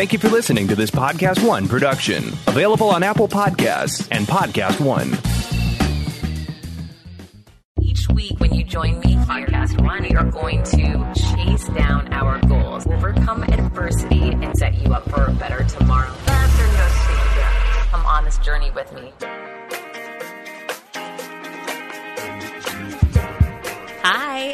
[0.00, 4.80] Thank you for listening to this Podcast One production, available on Apple Podcasts and Podcast
[4.80, 5.08] One.
[7.82, 12.40] Each week, when you join me, Podcast One, we are going to chase down our
[12.46, 16.10] goals, overcome adversity, and set you up for a better tomorrow.
[16.24, 16.68] That's your.
[17.90, 19.12] Come on this journey with me.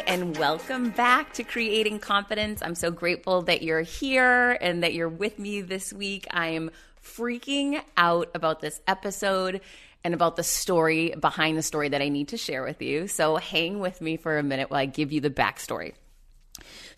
[0.05, 2.61] And welcome back to Creating Confidence.
[2.61, 6.27] I'm so grateful that you're here and that you're with me this week.
[6.29, 6.69] I am
[7.03, 9.61] freaking out about this episode
[10.03, 13.07] and about the story behind the story that I need to share with you.
[13.07, 15.93] So hang with me for a minute while I give you the backstory.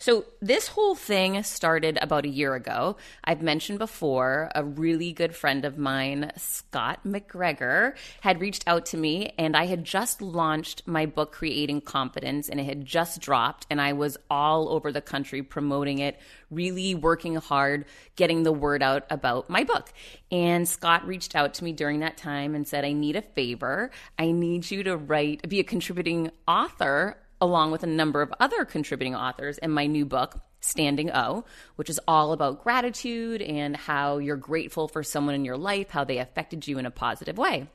[0.00, 2.96] So, this whole thing started about a year ago.
[3.22, 8.96] I've mentioned before, a really good friend of mine, Scott McGregor, had reached out to
[8.96, 13.66] me, and I had just launched my book, Creating Confidence, and it had just dropped,
[13.68, 16.18] and I was all over the country promoting it,
[16.50, 17.84] really working hard,
[18.16, 19.92] getting the word out about my book.
[20.32, 23.90] And Scott reached out to me during that time and said, I need a favor.
[24.18, 28.64] I need you to write, be a contributing author along with a number of other
[28.64, 31.44] contributing authors in my new book, Standing O,
[31.76, 36.04] which is all about gratitude and how you're grateful for someone in your life, how
[36.04, 37.66] they affected you in a positive way.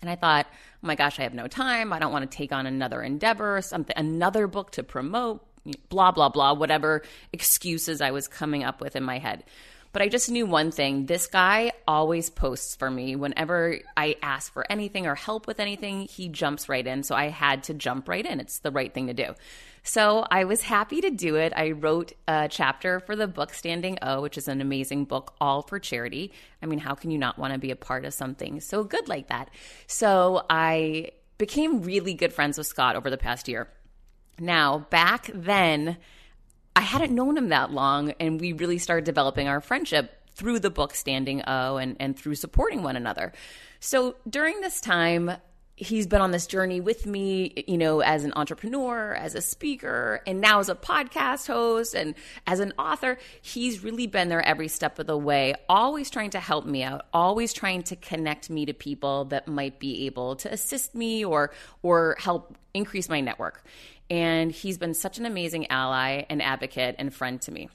[0.00, 1.92] And I thought, oh my gosh, I have no time.
[1.92, 5.44] I don't want to take on another endeavor, something, another book to promote,
[5.88, 9.44] blah, blah, blah, whatever excuses I was coming up with in my head.
[9.92, 13.14] But I just knew one thing this guy always posts for me.
[13.14, 17.02] Whenever I ask for anything or help with anything, he jumps right in.
[17.02, 18.40] So I had to jump right in.
[18.40, 19.34] It's the right thing to do.
[19.82, 21.52] So I was happy to do it.
[21.54, 25.62] I wrote a chapter for the book Standing O, which is an amazing book, all
[25.62, 26.32] for charity.
[26.62, 29.08] I mean, how can you not want to be a part of something so good
[29.08, 29.50] like that?
[29.88, 33.68] So I became really good friends with Scott over the past year.
[34.38, 35.98] Now, back then,
[36.74, 40.70] I hadn't known him that long, and we really started developing our friendship through the
[40.70, 43.32] book Standing O and, and through supporting one another.
[43.80, 45.32] So during this time,
[45.76, 50.22] he's been on this journey with me, you know, as an entrepreneur, as a speaker,
[50.26, 52.14] and now as a podcast host and
[52.46, 53.18] as an author.
[53.40, 57.06] He's really been there every step of the way, always trying to help me out,
[57.12, 61.52] always trying to connect me to people that might be able to assist me or
[61.82, 63.64] or help increase my network.
[64.12, 67.70] And he's been such an amazing ally and advocate and friend to me.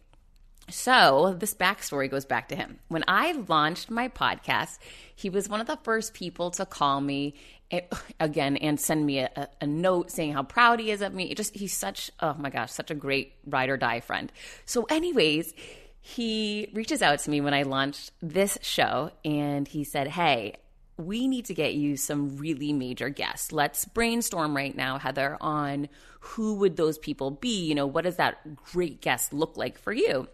[0.69, 2.77] So, this backstory goes back to him.
[2.89, 4.77] When I launched my podcast,
[5.15, 7.33] he was one of the first people to call me
[7.71, 7.81] eh,
[8.19, 11.31] again and send me a, a, note saying how proud he is of me.
[11.31, 14.31] It just he's such oh my gosh, such a great ride or die friend.
[14.65, 15.55] So, anyways,
[16.01, 20.57] he reaches out to me when I launched this show and he said, Hey,
[20.97, 23.51] we need to get you some really major guests.
[23.51, 27.65] Let's brainstorm right now, Heather, on who would those people be?
[27.65, 30.27] You know, what does that great guest look like for you?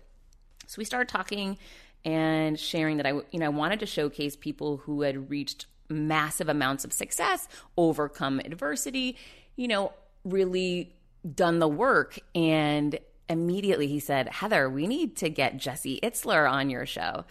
[0.68, 1.58] So we started talking
[2.06, 6.50] and sharing that I, you know, I wanted to showcase people who had reached massive
[6.50, 7.48] amounts of success,
[7.78, 9.18] overcome adversity,
[9.56, 9.94] you know,
[10.24, 10.96] really
[11.36, 12.20] done the work.
[12.34, 12.98] And
[13.30, 17.26] immediately he said, Heather, we need to get Jesse Itzler on your show.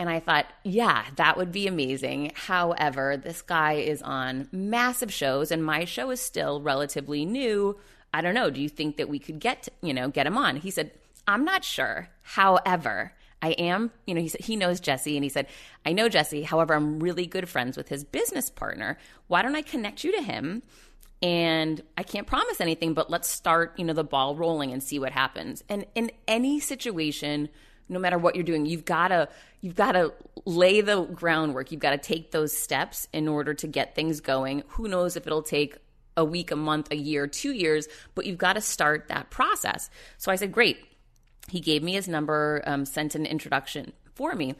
[0.00, 2.32] And I thought, yeah, that would be amazing.
[2.34, 7.78] However, this guy is on massive shows and my show is still relatively new.
[8.14, 8.48] I don't know.
[8.48, 10.56] Do you think that we could get, you know, get him on?
[10.56, 10.92] He said,
[11.28, 12.08] I'm not sure.
[12.22, 13.12] However,
[13.42, 15.48] I am, you know, he said he knows Jesse and he said,
[15.84, 16.44] I know Jesse.
[16.44, 18.96] However, I'm really good friends with his business partner.
[19.26, 20.62] Why don't I connect you to him?
[21.20, 24.98] And I can't promise anything, but let's start, you know, the ball rolling and see
[24.98, 25.62] what happens.
[25.68, 27.50] And in any situation,
[27.90, 29.28] no matter what you're doing you've got to
[29.60, 30.12] you've got to
[30.46, 34.62] lay the groundwork you've got to take those steps in order to get things going
[34.68, 35.76] who knows if it'll take
[36.16, 39.90] a week a month a year 2 years but you've got to start that process
[40.16, 40.78] so i said great
[41.48, 44.54] he gave me his number um, sent an introduction for me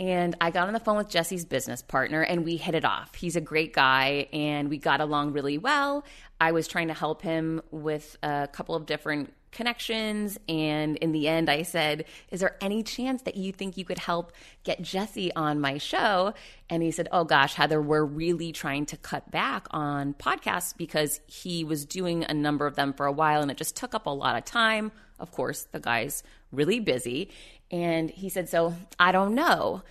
[0.00, 3.14] and I got on the phone with Jesse's business partner and we hit it off.
[3.14, 6.06] He's a great guy and we got along really well.
[6.40, 10.38] I was trying to help him with a couple of different connections.
[10.48, 13.98] And in the end, I said, Is there any chance that you think you could
[13.98, 14.32] help
[14.64, 16.34] get Jesse on my show?
[16.68, 21.20] And he said, Oh gosh, Heather, we're really trying to cut back on podcasts because
[21.26, 24.06] he was doing a number of them for a while and it just took up
[24.06, 24.92] a lot of time.
[25.18, 26.22] Of course, the guy's
[26.52, 27.30] really busy.
[27.70, 29.82] And he said, So I don't know.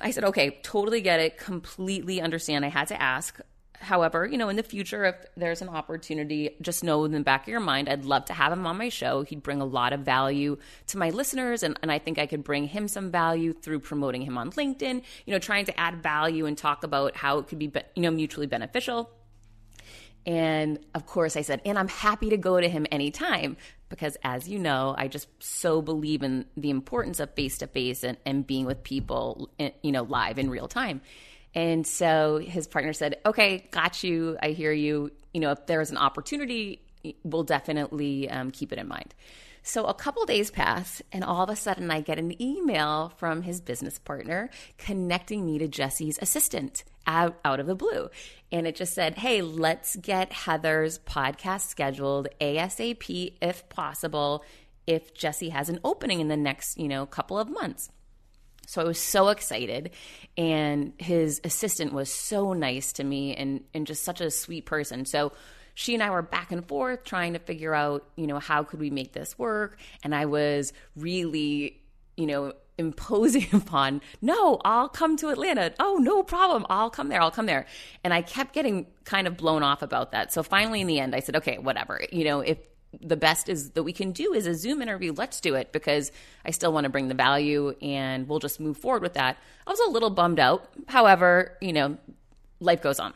[0.00, 2.64] I said, okay, totally get it, completely understand.
[2.64, 3.38] I had to ask.
[3.80, 7.42] However, you know, in the future, if there's an opportunity, just know in the back
[7.42, 9.22] of your mind, I'd love to have him on my show.
[9.22, 10.56] He'd bring a lot of value
[10.88, 14.22] to my listeners, and, and I think I could bring him some value through promoting
[14.22, 17.58] him on LinkedIn, you know, trying to add value and talk about how it could
[17.58, 19.10] be, you know, mutually beneficial.
[20.26, 23.56] And of course, I said, and I'm happy to go to him anytime
[23.90, 28.04] because, as you know, I just so believe in the importance of face to face
[28.04, 31.02] and being with people, eh, you know, live in real time.
[31.54, 34.36] And so his partner said, okay, got you.
[34.42, 35.10] I hear you.
[35.32, 36.80] You know, if there's an opportunity,
[37.22, 39.14] we'll definitely um, keep it in mind.
[39.66, 43.40] So a couple days pass, and all of a sudden, I get an email from
[43.40, 48.10] his business partner connecting me to Jesse's assistant out, out of the blue.
[48.52, 54.44] And it just said, Hey, let's get Heather's podcast scheduled ASAP if possible,
[54.86, 57.88] if Jesse has an opening in the next, you know, couple of months.
[58.66, 59.90] So I was so excited.
[60.36, 65.04] And his assistant was so nice to me and, and just such a sweet person.
[65.04, 65.32] So
[65.74, 68.80] she and I were back and forth trying to figure out, you know, how could
[68.80, 69.78] we make this work?
[70.02, 71.80] And I was really,
[72.16, 75.72] you know, imposing upon, no, I'll come to Atlanta.
[75.78, 76.66] Oh, no problem.
[76.68, 77.20] I'll come there.
[77.20, 77.66] I'll come there.
[78.02, 80.32] And I kept getting kind of blown off about that.
[80.32, 82.00] So finally, in the end, I said, okay, whatever.
[82.10, 82.58] You know, if
[83.02, 86.12] the best is that we can do is a Zoom interview, let's do it because
[86.44, 89.36] I still want to bring the value and we'll just move forward with that.
[89.66, 90.68] I was a little bummed out.
[90.86, 91.98] However, you know,
[92.60, 93.14] life goes on.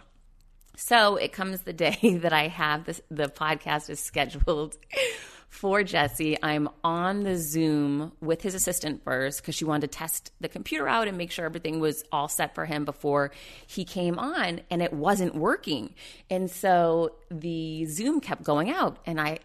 [0.77, 4.77] So it comes the day that I have this, the podcast is scheduled
[5.49, 6.37] for Jesse.
[6.43, 10.89] I'm on the Zoom with his assistant first because she wanted to test the computer
[10.89, 13.33] out and make sure everything was all set for him before
[13.67, 15.95] he came on, and it wasn't working.
[16.31, 19.39] And so the Zoom kept going out, and I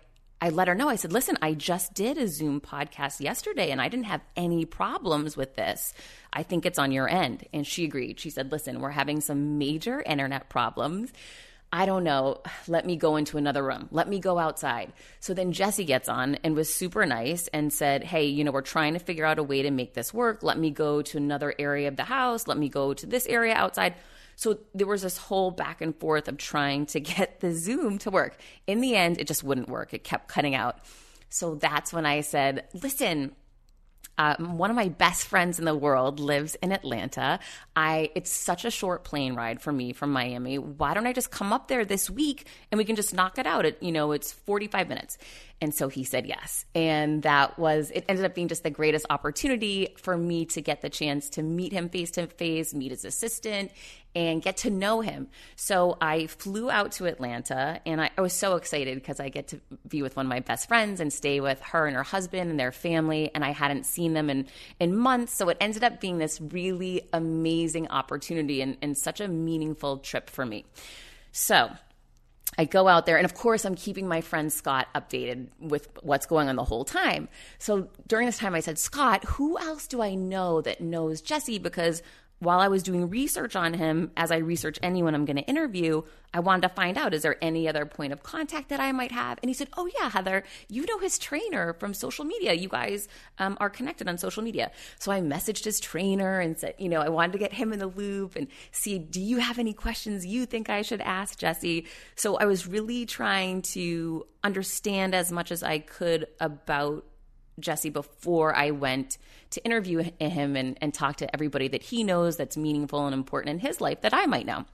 [0.43, 0.89] I let her know.
[0.89, 4.65] I said, listen, I just did a Zoom podcast yesterday and I didn't have any
[4.65, 5.93] problems with this.
[6.33, 7.47] I think it's on your end.
[7.53, 8.19] And she agreed.
[8.19, 11.13] She said, listen, we're having some major internet problems.
[11.71, 12.41] I don't know.
[12.67, 13.87] Let me go into another room.
[13.89, 14.91] Let me go outside.
[15.21, 18.63] So then Jesse gets on and was super nice and said, Hey, you know, we're
[18.63, 20.43] trying to figure out a way to make this work.
[20.43, 22.47] Let me go to another area of the house.
[22.47, 23.95] Let me go to this area outside.
[24.35, 28.11] So there was this whole back and forth of trying to get the Zoom to
[28.11, 28.37] work.
[28.67, 29.93] In the end, it just wouldn't work.
[29.93, 30.79] It kept cutting out.
[31.29, 33.35] So that's when I said, listen,
[34.17, 37.39] um, one of my best friends in the world lives in Atlanta.
[37.75, 40.59] I it's such a short plane ride for me from Miami.
[40.59, 43.47] Why don't I just come up there this week and we can just knock it
[43.47, 43.81] out?
[43.81, 45.17] You know it's 45 minutes.
[45.61, 46.65] And so he said yes.
[46.75, 50.81] And that was, it ended up being just the greatest opportunity for me to get
[50.81, 53.71] the chance to meet him face to face, meet his assistant,
[54.13, 55.29] and get to know him.
[55.55, 59.47] So I flew out to Atlanta and I, I was so excited because I get
[59.49, 62.51] to be with one of my best friends and stay with her and her husband
[62.51, 63.31] and their family.
[63.33, 64.47] And I hadn't seen them in,
[64.81, 65.33] in months.
[65.33, 70.29] So it ended up being this really amazing opportunity and, and such a meaningful trip
[70.29, 70.65] for me.
[71.31, 71.71] So
[72.57, 76.25] I go out there, and of course, I'm keeping my friend Scott updated with what's
[76.25, 77.29] going on the whole time.
[77.57, 81.59] So during this time, I said, Scott, who else do I know that knows Jesse?
[81.59, 82.01] Because
[82.43, 86.03] while I was doing research on him, as I research anyone I'm going to interview,
[86.33, 89.11] I wanted to find out is there any other point of contact that I might
[89.11, 89.39] have?
[89.41, 92.53] And he said, Oh, yeah, Heather, you know his trainer from social media.
[92.53, 93.07] You guys
[93.37, 94.71] um, are connected on social media.
[94.99, 97.79] So I messaged his trainer and said, You know, I wanted to get him in
[97.79, 101.85] the loop and see, do you have any questions you think I should ask Jesse?
[102.15, 107.05] So I was really trying to understand as much as I could about
[107.59, 109.17] Jesse before I went
[109.51, 113.51] to interview him and, and talk to everybody that he knows that's meaningful and important
[113.51, 114.65] in his life that I might know.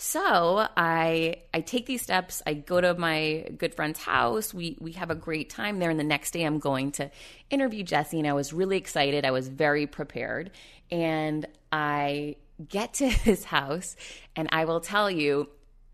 [0.00, 2.40] So I I take these steps.
[2.46, 4.54] I go to my good friend's house.
[4.54, 5.90] We we have a great time there.
[5.90, 7.10] And the next day, I'm going to
[7.50, 9.24] interview Jesse, and I was really excited.
[9.24, 10.52] I was very prepared,
[10.92, 12.36] and I
[12.68, 13.96] get to his house,
[14.36, 15.48] and I will tell you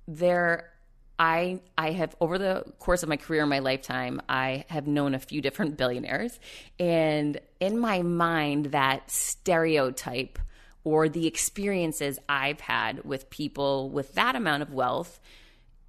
[0.07, 0.71] there
[1.19, 5.19] I I have over the course of my career, my lifetime, I have known a
[5.19, 6.39] few different billionaires,
[6.79, 10.39] and in my mind, that stereotype
[10.83, 15.21] or the experiences I've had with people with that amount of wealth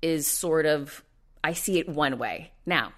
[0.01, 1.03] is sort of
[1.43, 2.51] I see it one way.
[2.65, 2.93] Now,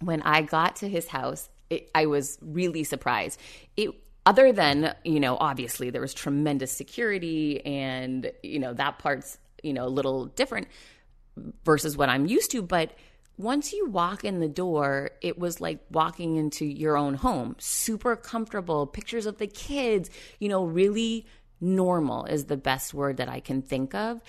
[0.00, 3.40] when I got to his house, it, I was really surprised.
[3.76, 3.90] It
[4.26, 9.72] other than you know obviously there was tremendous security and you know that part's you
[9.72, 10.68] know a little different
[11.64, 12.62] versus what I'm used to.
[12.62, 12.92] But
[13.36, 17.54] once you walk in the door, it was like walking into your own home.
[17.58, 21.26] Super comfortable, pictures of the kids, you know, really
[21.60, 24.20] normal is the best word that I can think of.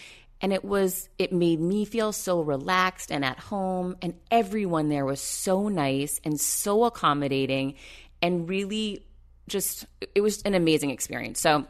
[0.42, 3.98] And it was, it made me feel so relaxed and at home.
[4.02, 7.76] And everyone there was so nice and so accommodating
[8.22, 9.06] and really
[9.48, 9.86] just,
[10.16, 11.42] it was an amazing experience.
[11.42, 11.66] So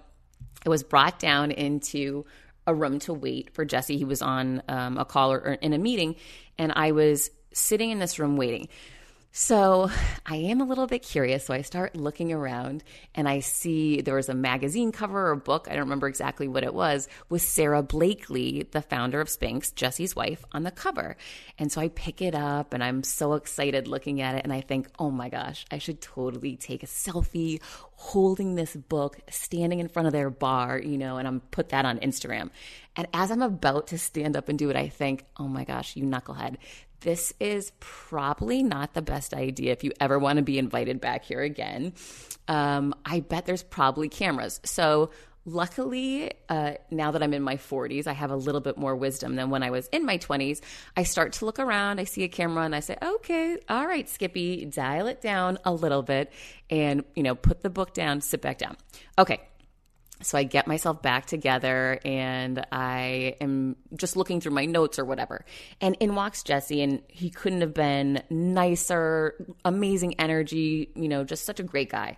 [0.66, 2.26] it was brought down into
[2.70, 3.98] a room to wait for Jesse.
[3.98, 6.16] He was on um, a call or, or in a meeting,
[6.58, 8.70] and I was sitting in this room waiting.
[9.32, 9.92] So
[10.26, 11.46] I am a little bit curious.
[11.46, 12.84] So I start looking around
[13.14, 15.68] and I see there was a magazine cover or book.
[15.70, 20.16] I don't remember exactly what it was with Sara Blakely, the founder of Spanx, Jesse's
[20.16, 21.16] wife, on the cover.
[21.60, 24.44] And so I pick it up and I'm so excited looking at it.
[24.44, 27.62] And I think, oh my gosh, I should totally take a selfie
[28.00, 31.86] holding this book, standing in front of their bar, you know, and I'm put that
[31.86, 32.50] on Instagram.
[33.00, 35.96] And as I'm about to stand up and do it, I think, oh my gosh,
[35.96, 36.58] you knucklehead
[37.02, 41.24] this is probably not the best idea if you ever want to be invited back
[41.24, 41.94] here again.
[42.50, 44.60] Um, I bet there's probably cameras.
[44.66, 45.12] So,
[45.46, 49.38] luckily, uh, now that I'm in my 40s, I have a little bit more wisdom
[49.38, 50.60] than when I was in my 20s.
[50.98, 54.10] I start to look around, I see a camera, and I say, okay, all right,
[54.10, 56.34] Skippy, dial it down a little bit
[56.70, 58.76] and, you know, put the book down, sit back down.
[59.18, 59.40] Okay,
[60.22, 65.06] so I get myself back together and I am just looking through my notes or
[65.06, 65.46] whatever.
[65.80, 71.46] And in walks Jesse, and he couldn't have been nicer, amazing energy, you know, just
[71.46, 72.18] such a great guy.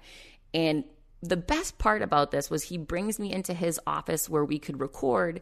[0.53, 0.83] And
[1.21, 4.79] the best part about this was he brings me into his office where we could
[4.79, 5.41] record.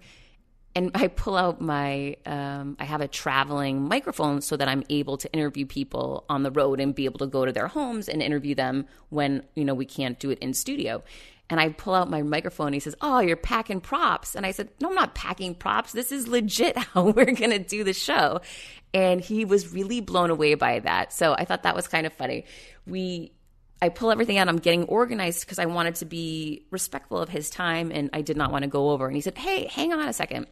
[0.76, 5.18] And I pull out my, um, I have a traveling microphone so that I'm able
[5.18, 8.22] to interview people on the road and be able to go to their homes and
[8.22, 11.02] interview them when, you know, we can't do it in studio.
[11.50, 12.74] And I pull out my microphone.
[12.74, 14.36] he says, Oh, you're packing props.
[14.36, 15.92] And I said, No, I'm not packing props.
[15.92, 18.42] This is legit how we're going to do the show.
[18.94, 21.14] And he was really blown away by that.
[21.14, 22.46] So I thought that was kind of funny.
[22.86, 23.32] We,
[23.82, 24.48] I pull everything out.
[24.48, 28.38] I'm getting organized because I wanted to be respectful of his time and I did
[28.38, 29.08] not want to go over.
[29.08, 30.48] And he said, Hey, hang on a second.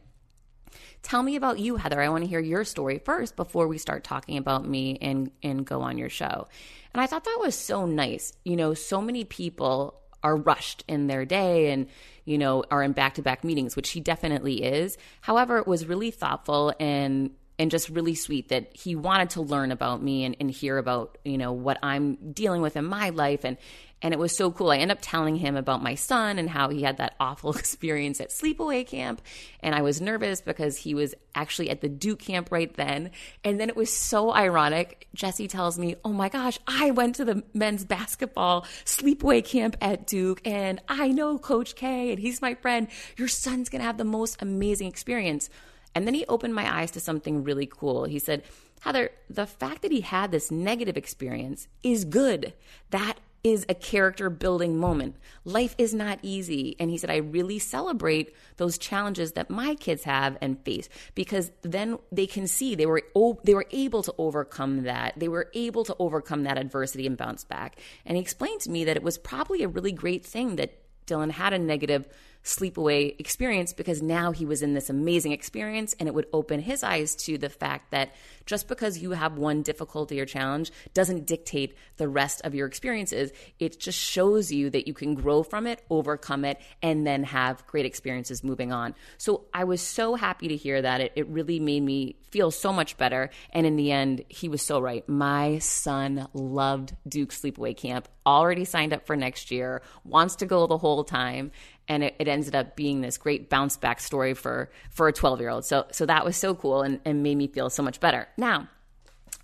[1.03, 2.01] Tell me about you, Heather.
[2.01, 5.65] I want to hear your story first before we start talking about me and, and
[5.65, 6.47] go on your show.
[6.93, 8.33] And I thought that was so nice.
[8.43, 11.87] You know, so many people are rushed in their day and
[12.25, 14.97] you know are in back-to-back meetings which he definitely is.
[15.21, 19.71] However it was really thoughtful and and just really sweet that he wanted to learn
[19.71, 23.43] about me and, and hear about you know what i'm dealing with in my life
[23.43, 23.57] and
[24.01, 24.69] and it was so cool.
[24.69, 28.21] I end up telling him about my son and how he had that awful experience
[28.21, 29.21] at sleepaway camp.
[29.61, 33.11] And I was nervous because he was actually at the Duke camp right then.
[33.43, 35.07] And then it was so ironic.
[35.15, 40.05] Jesse tells me, Oh my gosh, I went to the men's basketball sleepaway camp at
[40.05, 42.87] Duke and I know Coach K and he's my friend.
[43.17, 45.49] Your son's going to have the most amazing experience.
[45.95, 48.03] And then he opened my eyes to something really cool.
[48.03, 48.43] He said,
[48.81, 52.53] Heather, the fact that he had this negative experience is good.
[52.91, 53.17] That
[53.51, 55.15] is a character building moment.
[55.45, 56.75] Life is not easy.
[56.79, 61.51] And he said, I really celebrate those challenges that my kids have and face because
[61.61, 63.03] then they can see they were,
[63.43, 65.13] they were able to overcome that.
[65.17, 67.79] They were able to overcome that adversity and bounce back.
[68.05, 71.31] And he explained to me that it was probably a really great thing that Dylan
[71.31, 72.07] had a negative
[72.43, 76.83] sleepaway experience because now he was in this amazing experience and it would open his
[76.83, 78.11] eyes to the fact that
[78.45, 83.31] just because you have one difficulty or challenge doesn't dictate the rest of your experiences.
[83.59, 87.67] It just shows you that you can grow from it, overcome it, and then have
[87.67, 88.95] great experiences moving on.
[89.17, 91.01] So I was so happy to hear that.
[91.01, 93.29] It, it really made me feel so much better.
[93.51, 95.07] And in the end, he was so right.
[95.07, 100.67] My son loved Duke Sleepaway Camp, already signed up for next year, wants to go
[100.67, 101.51] the whole time
[101.87, 105.39] and it, it, ended up being this great bounce back story for for a 12
[105.39, 107.99] year old so so that was so cool and, and made me feel so much
[107.99, 108.27] better.
[108.37, 108.67] Now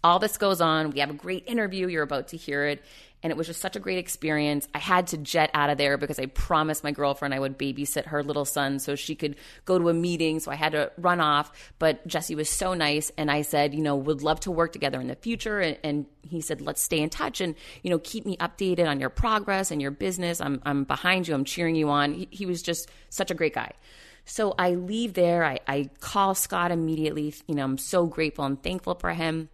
[0.04, 0.92] all this goes on.
[0.92, 1.88] We have a great interview.
[1.88, 2.84] You're about to hear it
[3.24, 4.68] and it was just such a great experience.
[4.76, 8.08] I had to jet out of there because I promised my girlfriend I would babysit
[8.08, 10.42] her little son so she could go to a meeting.
[10.42, 11.52] So I had to run off.
[11.80, 13.12] But Jesse was so nice.
[13.18, 15.62] And I said, you know, would love to work together in the future.
[15.62, 19.00] And, and he said, let's stay in touch and, you know, keep me updated on
[19.00, 20.42] your progress and your business.
[20.42, 21.34] I'm, I'm behind you.
[21.34, 22.14] I'm cheering you on.
[22.14, 23.72] He, he was just such a great guy.
[24.26, 25.46] So I leave there.
[25.46, 27.34] I, I call Scott immediately.
[27.48, 29.50] You know, I'm so grateful and thankful for him.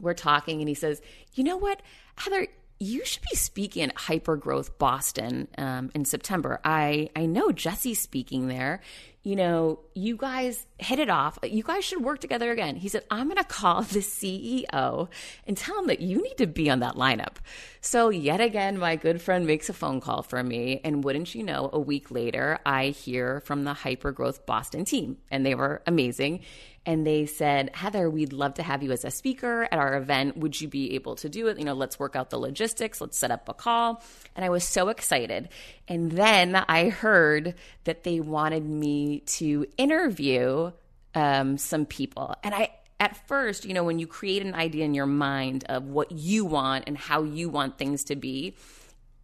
[0.00, 1.00] We're talking, and he says,
[1.34, 1.80] You know what,
[2.16, 2.48] Heather,
[2.82, 6.60] you should be speaking at Hypergrowth Boston um, in September.
[6.64, 8.80] I, I know Jesse's speaking there.
[9.22, 11.38] You know, you guys hit it off.
[11.44, 12.74] You guys should work together again.
[12.74, 15.08] He said, I'm going to call the CEO
[15.46, 17.36] and tell him that you need to be on that lineup.
[17.80, 20.80] So, yet again, my good friend makes a phone call for me.
[20.82, 25.46] And wouldn't you know, a week later, I hear from the Hypergrowth Boston team, and
[25.46, 26.40] they were amazing
[26.84, 30.36] and they said, Heather, we'd love to have you as a speaker at our event.
[30.36, 31.58] Would you be able to do it?
[31.58, 34.02] You know, let's work out the logistics, let's set up a call.
[34.34, 35.48] And I was so excited.
[35.86, 40.72] And then I heard that they wanted me to interview
[41.14, 42.34] um, some people.
[42.42, 45.84] And I, at first, you know, when you create an idea in your mind of
[45.84, 48.56] what you want and how you want things to be,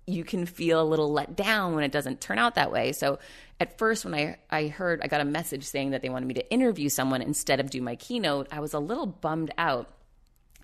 [0.08, 2.92] you can feel a little let down when it doesn't turn out that way.
[2.92, 3.18] So
[3.60, 6.34] at first when I, I heard I got a message saying that they wanted me
[6.34, 9.88] to interview someone instead of do my keynote, I was a little bummed out.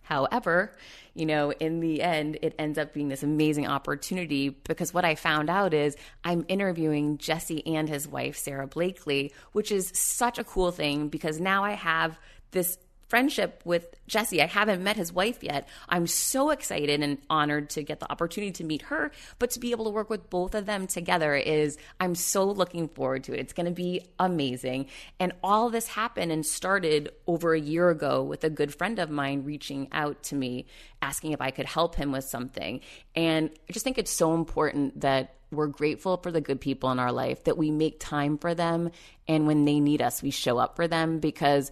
[0.03, 0.77] However,
[1.15, 5.15] you know, in the end, it ends up being this amazing opportunity because what I
[5.15, 10.45] found out is I'm interviewing Jesse and his wife, Sara Blakely, which is such a
[10.45, 12.19] cool thing because now I have
[12.51, 14.43] this friendship with Jesse.
[14.43, 15.69] I haven't met his wife yet.
[15.89, 19.71] I'm so excited and honored to get the opportunity to meet her, but to be
[19.71, 23.41] able to work with both of them together is I'm so looking forward to it.
[23.41, 24.87] It's going to be amazing.
[25.19, 29.11] And all this happened and started over a year ago with a good friend of
[29.11, 30.67] mine reaching out to me
[31.03, 32.81] asking if I could help him with something.
[33.15, 36.99] And I just think it's so important that we're grateful for the good people in
[36.99, 38.91] our life, that we make time for them.
[39.29, 41.71] And when they need us, we show up for them because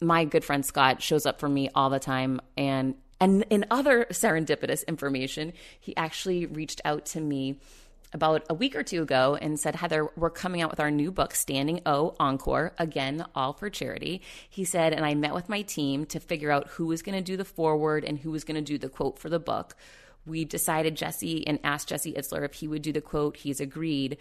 [0.00, 4.04] my good friend Scott shows up for me all the time and and in other
[4.10, 7.58] serendipitous information, he actually reached out to me
[8.12, 11.10] about a week or two ago and said, Heather, we're coming out with our new
[11.10, 14.22] book, Standing O Encore, again, all for charity.
[14.48, 17.24] He said, and I met with my team to figure out who was going to
[17.24, 19.74] do the foreword and who was going to do the quote for the book.
[20.24, 23.36] We decided Jesse and asked Jesse Itzler if he would do the quote.
[23.36, 24.16] He's agreed.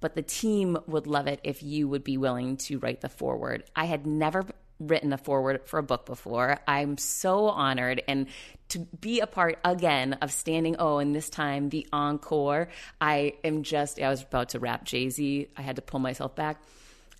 [0.00, 3.64] But the team would love it if you would be willing to write the foreword.
[3.76, 4.46] I had never
[4.78, 6.58] written a foreword for a book before.
[6.66, 8.26] I'm so honored and
[8.70, 12.68] to be a part again of Standing O and this time the encore.
[13.00, 15.48] I am just I was about to rap Jay-Z.
[15.56, 16.62] I had to pull myself back.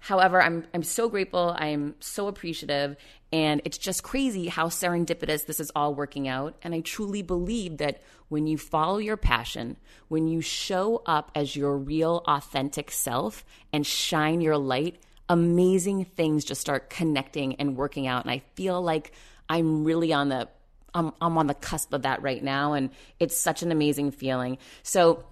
[0.00, 1.54] However, I'm I'm so grateful.
[1.56, 2.96] I'm so appreciative
[3.32, 7.78] and it's just crazy how serendipitous this is all working out and I truly believe
[7.78, 9.76] that when you follow your passion,
[10.08, 13.44] when you show up as your real authentic self
[13.74, 14.96] and shine your light,
[15.32, 18.22] amazing things just start connecting and working out.
[18.24, 19.12] And I feel like
[19.48, 20.48] I'm really on the
[20.94, 24.58] I'm, I'm on the cusp of that right now, and it's such an amazing feeling.
[24.82, 25.24] So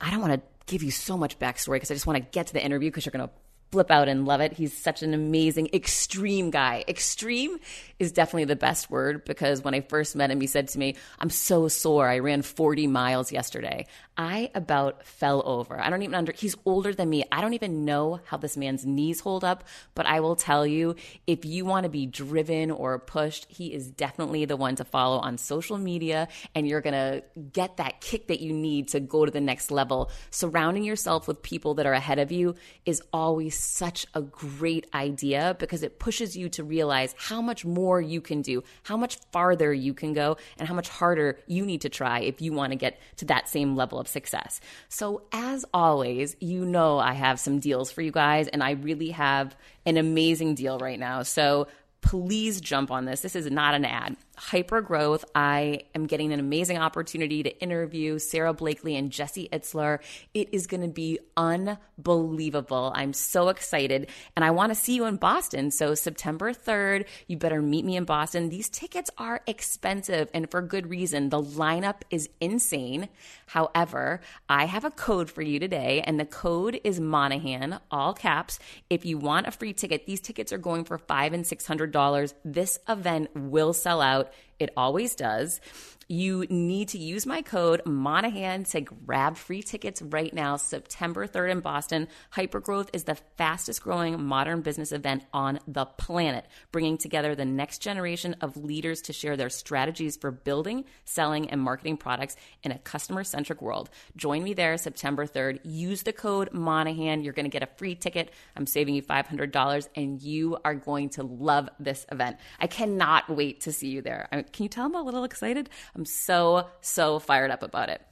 [0.00, 2.46] I don't want to give you so much backstory because I just want to get
[2.46, 3.34] to the interview because you're going to
[3.74, 4.52] flip out and love it.
[4.52, 6.84] He's such an amazing, extreme guy.
[6.86, 7.58] Extreme
[7.98, 10.94] is definitely the best word because when I first met him, he said to me,
[11.18, 12.08] I'm so sore.
[12.08, 13.86] I ran 40 miles yesterday.
[14.16, 15.80] I about fell over.
[15.80, 17.24] I don't even under, he's older than me.
[17.32, 19.64] I don't even know how this man's knees hold up,
[19.96, 20.94] but I will tell you
[21.26, 25.18] if you want to be driven or pushed, he is definitely the one to follow
[25.18, 29.24] on social media and you're going to get that kick that you need to go
[29.24, 30.12] to the next level.
[30.30, 32.54] Surrounding yourself with people that are ahead of you
[32.86, 38.00] is always such a great idea because it pushes you to realize how much more
[38.00, 41.80] you can do, how much farther you can go, and how much harder you need
[41.80, 44.60] to try if you want to get to that same level of success.
[44.88, 49.10] So, as always, you know I have some deals for you guys, and I really
[49.10, 51.22] have an amazing deal right now.
[51.22, 51.68] So,
[52.00, 53.22] please jump on this.
[53.22, 54.16] This is not an ad.
[54.36, 60.00] Hypergrowth, I am getting an amazing opportunity to interview Sara Blakely and Jesse Itzler.
[60.32, 62.92] It is going to be unbelievable.
[62.94, 65.70] I'm so excited and I want to see you in Boston.
[65.70, 68.48] So, September 3rd, you better meet me in Boston.
[68.48, 71.28] These tickets are expensive and for good reason.
[71.28, 73.08] The lineup is insane.
[73.46, 78.58] However, I have a code for you today, and the code is Monahan, all caps.
[78.90, 81.92] If you want a free ticket, these tickets are going for five and six hundred
[81.92, 82.34] dollars.
[82.44, 84.23] This event will sell out.
[84.58, 85.60] It always does.
[86.08, 91.52] You need to use my code Monahan to grab free tickets right now, September 3rd
[91.52, 92.08] in Boston.
[92.34, 97.78] Hypergrowth is the fastest growing modern business event on the planet, bringing together the next
[97.78, 102.78] generation of leaders to share their strategies for building, selling, and marketing products in a
[102.78, 103.88] customer centric world.
[104.16, 105.60] Join me there September 3rd.
[105.64, 107.22] Use the code Monahan.
[107.22, 108.30] You're going to get a free ticket.
[108.56, 112.36] I'm saving you $500, and you are going to love this event.
[112.60, 114.28] I cannot wait to see you there.
[114.52, 115.70] Can you tell I'm a little excited?
[115.94, 118.02] I'm so, so fired up about it.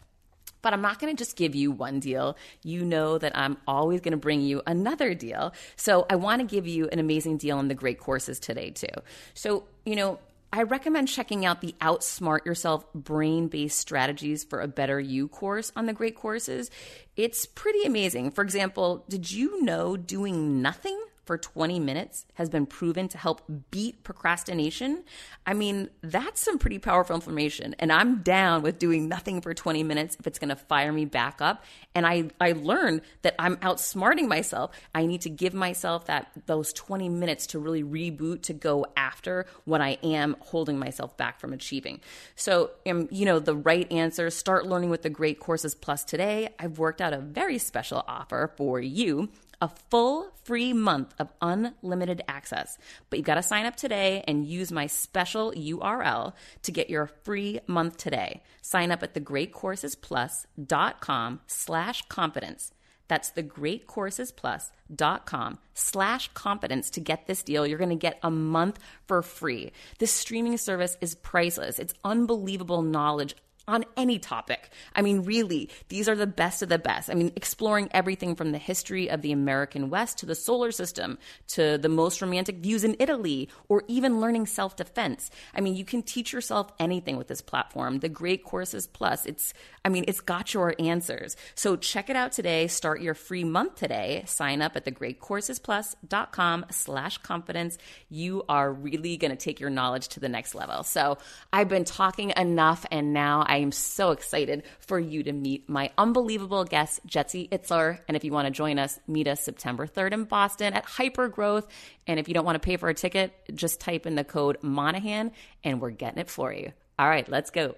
[0.63, 2.37] But I'm not going to just give you one deal.
[2.63, 5.53] You know that I'm always going to bring you another deal.
[5.75, 8.87] So I want to give you an amazing deal on the great courses today, too.
[9.35, 10.21] So, you know,
[10.55, 15.73] I recommend checking out the Outsmart Yourself Brain Based Strategies for a Better You course
[15.75, 16.71] on the Great Courses.
[17.17, 18.33] It's pretty amazing.
[18.33, 23.43] For example, did you know doing nothing for 20 minutes has been proven to help
[23.71, 25.05] beat procrastination,
[25.47, 27.77] I mean, that's some pretty powerful information.
[27.79, 31.05] And I'm down with doing nothing for 20 minutes if it's going to fire me
[31.05, 31.65] back up.
[31.95, 34.73] And I, I learned that I'm outsmarting myself.
[34.95, 39.47] I need to give myself that those 20 minutes to really reboot to go after
[39.65, 42.01] what I am holding myself back from achieving.
[42.35, 46.49] So, um, you know, the right answer, start learning with the Great Courses Plus today.
[46.59, 49.29] I've worked out a very special offer for you
[49.63, 52.77] a full free month of unlimited access.
[53.09, 57.07] But you've got to sign up today and use my special URL to get your
[57.07, 58.43] free month today.
[58.61, 62.73] Sign up at thegreatcoursesplus.com slash confidence.
[63.07, 67.67] That's thegreatcoursesplus.com slash confidence to get this deal.
[67.67, 69.73] You're going to get a month for free.
[69.99, 71.79] This streaming service is priceless.
[71.79, 73.37] It's unbelievable knowledge
[73.69, 74.71] on any topic.
[74.95, 77.11] I mean, really, these are the best of the best.
[77.11, 81.19] I mean, exploring everything from the history of the American West to the solar system
[81.49, 85.31] to the most romantic views in Italy or even learning self defense.
[85.55, 88.01] I mean, you can teach yourself anything with this platform.
[88.01, 91.37] The Great Courses Plus, it's, I mean, it's got your answers.
[91.55, 92.67] So check it out today.
[92.67, 94.25] Start your free month today.
[94.27, 97.79] Sign up at thegreatcoursesplus.com slash confidence.
[98.09, 100.83] You are really going to take your knowledge to the next level.
[100.83, 101.19] So
[101.53, 105.91] I've been talking enough and now I am so excited for you to meet my
[105.99, 107.99] unbelievable guest, Jesse Itzler.
[108.09, 111.67] And if you want to join us, meet us September 3rd in Boston at Hypergrowth.
[112.07, 114.59] And if you don't want to pay for a ticket, just type in the code
[114.63, 115.33] Monahan
[115.65, 116.73] and we're getting it for you.
[116.99, 117.75] All right, let's go.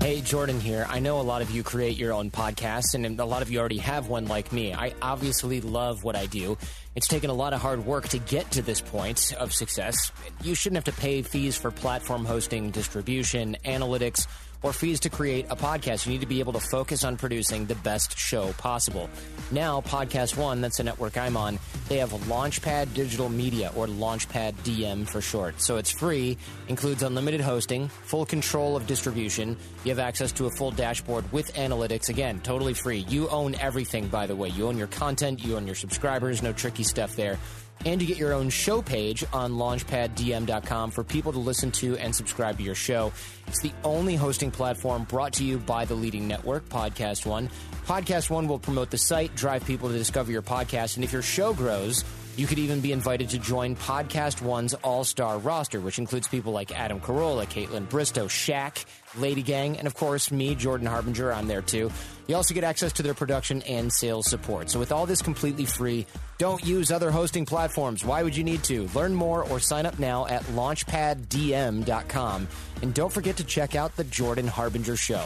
[0.00, 0.86] Hey, Jordan here.
[0.88, 3.58] I know a lot of you create your own podcasts, and a lot of you
[3.58, 4.72] already have one like me.
[4.72, 6.56] I obviously love what I do.
[6.94, 10.12] It's taken a lot of hard work to get to this point of success.
[10.42, 14.26] You shouldn't have to pay fees for platform hosting, distribution, analytics
[14.62, 16.06] or fees to create a podcast.
[16.06, 19.08] You need to be able to focus on producing the best show possible.
[19.50, 24.54] Now, Podcast One, that's the network I'm on, they have Launchpad Digital Media, or Launchpad
[24.64, 25.60] DM for short.
[25.60, 26.36] So it's free,
[26.68, 29.56] includes unlimited hosting, full control of distribution.
[29.84, 32.08] You have access to a full dashboard with analytics.
[32.08, 33.06] Again, totally free.
[33.08, 34.48] You own everything, by the way.
[34.48, 37.38] You own your content, you own your subscribers, no tricky stuff there.
[37.84, 42.14] And you get your own show page on launchpaddm.com for people to listen to and
[42.14, 43.12] subscribe to your show.
[43.46, 47.48] It's the only hosting platform brought to you by the leading network, Podcast One.
[47.86, 51.22] Podcast One will promote the site, drive people to discover your podcast, and if your
[51.22, 52.04] show grows,
[52.38, 56.52] you could even be invited to join Podcast One's all star roster, which includes people
[56.52, 58.84] like Adam Carolla, Kaitlyn Bristowe, Shaq,
[59.18, 61.32] Lady Gang, and of course, me, Jordan Harbinger.
[61.32, 61.90] I'm there too.
[62.28, 64.70] You also get access to their production and sales support.
[64.70, 66.06] So, with all this completely free,
[66.38, 68.04] don't use other hosting platforms.
[68.04, 68.86] Why would you need to?
[68.94, 72.48] Learn more or sign up now at launchpaddm.com.
[72.82, 75.24] And don't forget to check out The Jordan Harbinger Show.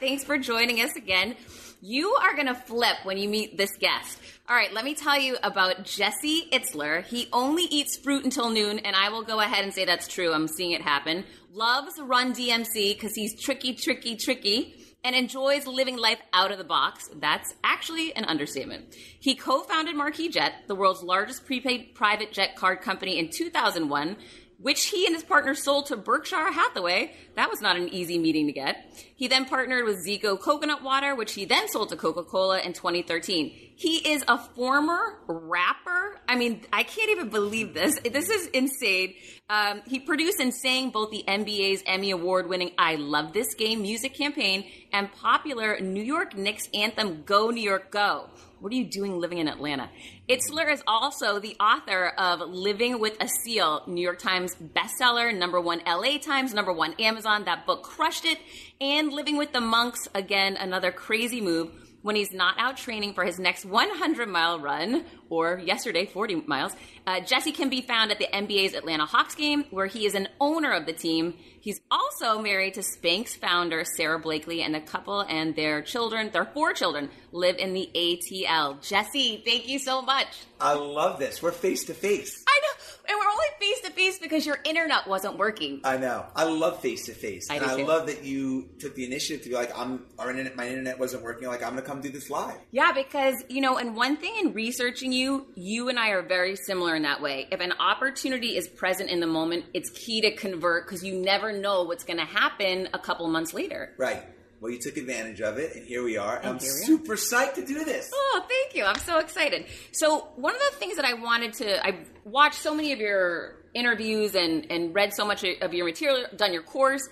[0.00, 1.36] Thanks for joining us again.
[1.82, 4.18] You are going to flip when you meet this guest.
[4.48, 7.04] All right, let me tell you about Jesse Itzler.
[7.04, 10.32] He only eats fruit until noon, and I will go ahead and say that's true.
[10.32, 11.26] I'm seeing it happen.
[11.52, 16.64] Loves Run DMC because he's tricky, tricky, tricky and enjoys living life out of the
[16.64, 17.08] box.
[17.16, 18.94] That's actually an understatement.
[19.18, 24.16] He co founded Marquis Jet, the world's largest prepaid private jet card company, in 2001
[24.60, 27.12] which he and his partner sold to Berkshire Hathaway.
[27.36, 28.76] That was not an easy meeting to get.
[29.16, 32.72] He then partnered with Zico Coconut Water, which he then sold to Coca Cola in
[32.72, 33.52] 2013.
[33.76, 36.20] He is a former rapper.
[36.28, 37.98] I mean, I can't even believe this.
[38.00, 39.14] This is insane.
[39.48, 43.82] Um, he produced and sang both the NBA's Emmy Award winning I Love This Game
[43.82, 48.28] music campaign and popular New York Knicks anthem Go New York Go.
[48.60, 49.88] What are you doing living in Atlanta?
[50.30, 55.60] Itzler is also the author of Living with a Seal, New York Times bestseller, number
[55.60, 57.46] one LA Times, number one Amazon.
[57.46, 58.38] That book crushed it.
[58.80, 63.24] And Living with the Monks, again, another crazy move when he's not out training for
[63.24, 66.72] his next 100 mile run, or yesterday, 40 miles.
[67.06, 70.28] Uh, Jesse can be found at the NBA's Atlanta Hawks game, where he is an
[70.40, 71.34] owner of the team.
[71.60, 76.46] He's also married to Spanx founder Sara Blakely, and the couple and their children, their
[76.46, 78.80] four children, live in the ATL.
[78.86, 80.28] Jesse, thank you so much.
[80.60, 81.42] I love this.
[81.42, 82.44] We're face to face.
[82.48, 82.79] I know.
[83.10, 85.80] And we're only face to face because your internet wasn't working.
[85.82, 86.26] I know.
[86.36, 87.50] I love face to face.
[87.50, 87.84] I And I too.
[87.84, 91.24] love that you took the initiative to be like, I'm our internet my internet wasn't
[91.24, 92.54] working, like I'm gonna come do this live.
[92.70, 96.54] Yeah, because, you know, and one thing in researching you, you and I are very
[96.54, 97.48] similar in that way.
[97.50, 101.52] If an opportunity is present in the moment, it's key to convert because you never
[101.52, 103.92] know what's going to happen a couple months later.
[103.98, 104.22] Right.
[104.60, 106.38] Well you took advantage of it and here we are.
[106.38, 106.84] I'm here are.
[106.84, 108.10] super psyched to do this.
[108.12, 108.84] Oh, thank you.
[108.84, 109.66] I'm so excited.
[109.92, 113.56] So, one of the things that I wanted to, I've watched so many of your
[113.74, 117.08] interviews and, and read so much of your material, done your course.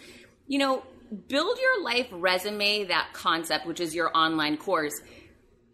[0.47, 0.83] You know,
[1.29, 4.95] build your life resume, that concept, which is your online course.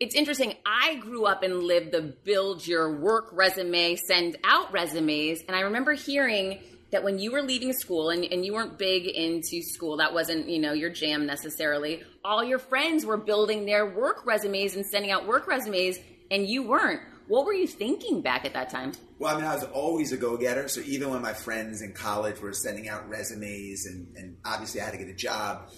[0.01, 0.55] It's interesting.
[0.67, 5.43] I grew up and lived the build your work resume, send out resumes.
[5.47, 6.61] And I remember hearing
[6.95, 10.49] that when you were leaving school and, and you weren't big into school, that wasn't,
[10.49, 15.11] you know, your jam necessarily, all your friends were building their work resumes and sending
[15.11, 15.99] out work resumes
[16.31, 17.01] and you weren't.
[17.27, 18.93] What were you thinking back at that time?
[19.19, 20.69] Well, I mean, I was always a go-getter.
[20.69, 24.85] So even when my friends in college were sending out resumes, and, and obviously I
[24.85, 25.71] had to get a job,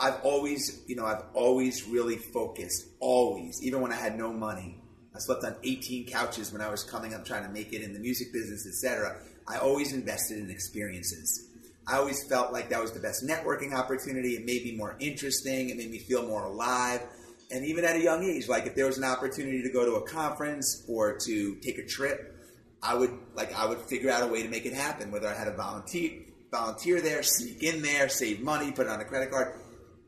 [0.00, 2.88] I've always, you know, I've always really focused.
[3.00, 4.82] Always, even when I had no money,
[5.14, 7.92] I slept on 18 couches when I was coming up trying to make it in
[7.92, 9.20] the music business, etc.
[9.46, 11.48] I always invested in experiences.
[11.86, 14.36] I always felt like that was the best networking opportunity.
[14.36, 15.68] It made me more interesting.
[15.68, 17.02] It made me feel more alive.
[17.50, 19.96] And even at a young age, like if there was an opportunity to go to
[19.96, 22.34] a conference or to take a trip,
[22.82, 25.10] I would like I would figure out a way to make it happen.
[25.10, 29.00] Whether I had a volunteer volunteer there, sneak in there, save money, put it on
[29.00, 29.54] a credit card.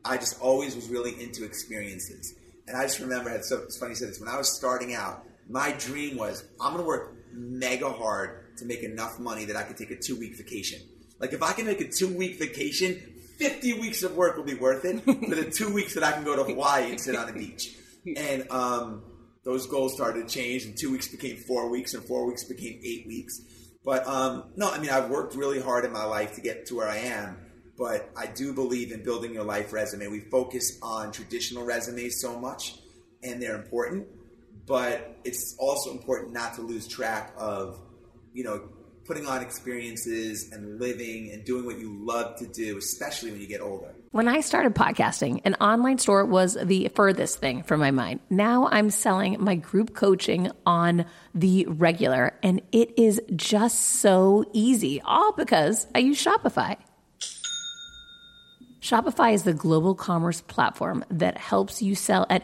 [0.05, 2.33] I just always was really into experiences.
[2.67, 5.23] And I just remember, so it's funny you said this, when I was starting out,
[5.49, 9.63] my dream was I'm going to work mega hard to make enough money that I
[9.63, 10.79] could take a two week vacation.
[11.19, 13.01] Like if I can make a two week vacation,
[13.37, 16.23] 50 weeks of work will be worth it for the two weeks that I can
[16.23, 17.75] go to Hawaii and sit on a beach.
[18.15, 19.03] And um,
[19.43, 22.79] those goals started to change, and two weeks became four weeks, and four weeks became
[22.83, 23.41] eight weeks.
[23.83, 26.75] But um, no, I mean, I've worked really hard in my life to get to
[26.75, 27.37] where I am.
[27.77, 30.07] But I do believe in building your life resume.
[30.07, 32.79] We focus on traditional resumes so much,
[33.23, 34.07] and they're important.
[34.65, 37.79] But it's also important not to lose track of,
[38.37, 38.61] you know,
[39.05, 43.47] putting on experiences and living and doing what you love to do, especially when you
[43.47, 43.95] get older.
[44.11, 48.19] When I started podcasting, an online store was the furthest thing from my mind.
[48.29, 55.01] Now I'm selling my group coaching on the regular, and it is just so easy,
[55.01, 56.77] all because I use Shopify.
[58.81, 62.43] Shopify is the global commerce platform that helps you sell at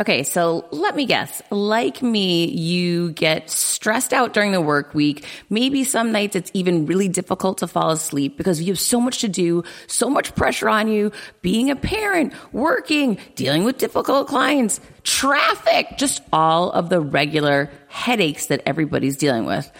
[0.00, 1.42] Okay, so let me guess.
[1.50, 5.26] Like me, you get stressed out during the work week.
[5.50, 9.18] Maybe some nights it's even really difficult to fall asleep because you have so much
[9.18, 14.80] to do, so much pressure on you, being a parent, working, dealing with difficult clients,
[15.02, 19.70] traffic, just all of the regular headaches that everybody's dealing with.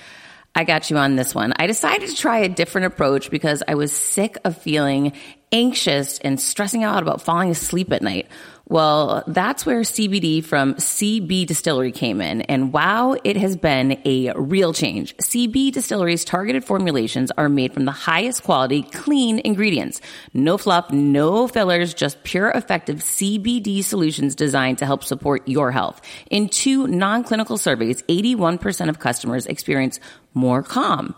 [0.54, 1.54] I got you on this one.
[1.56, 5.12] I decided to try a different approach because I was sick of feeling
[5.52, 8.28] anxious and stressing out about falling asleep at night.
[8.70, 12.42] Well, that's where CBD from CB Distillery came in.
[12.42, 15.16] And wow, it has been a real change.
[15.16, 20.00] CB Distillery's targeted formulations are made from the highest quality, clean ingredients.
[20.34, 26.00] No fluff, no fillers, just pure effective CBD solutions designed to help support your health.
[26.30, 29.98] In two non-clinical surveys, 81% of customers experience
[30.32, 31.16] more calm.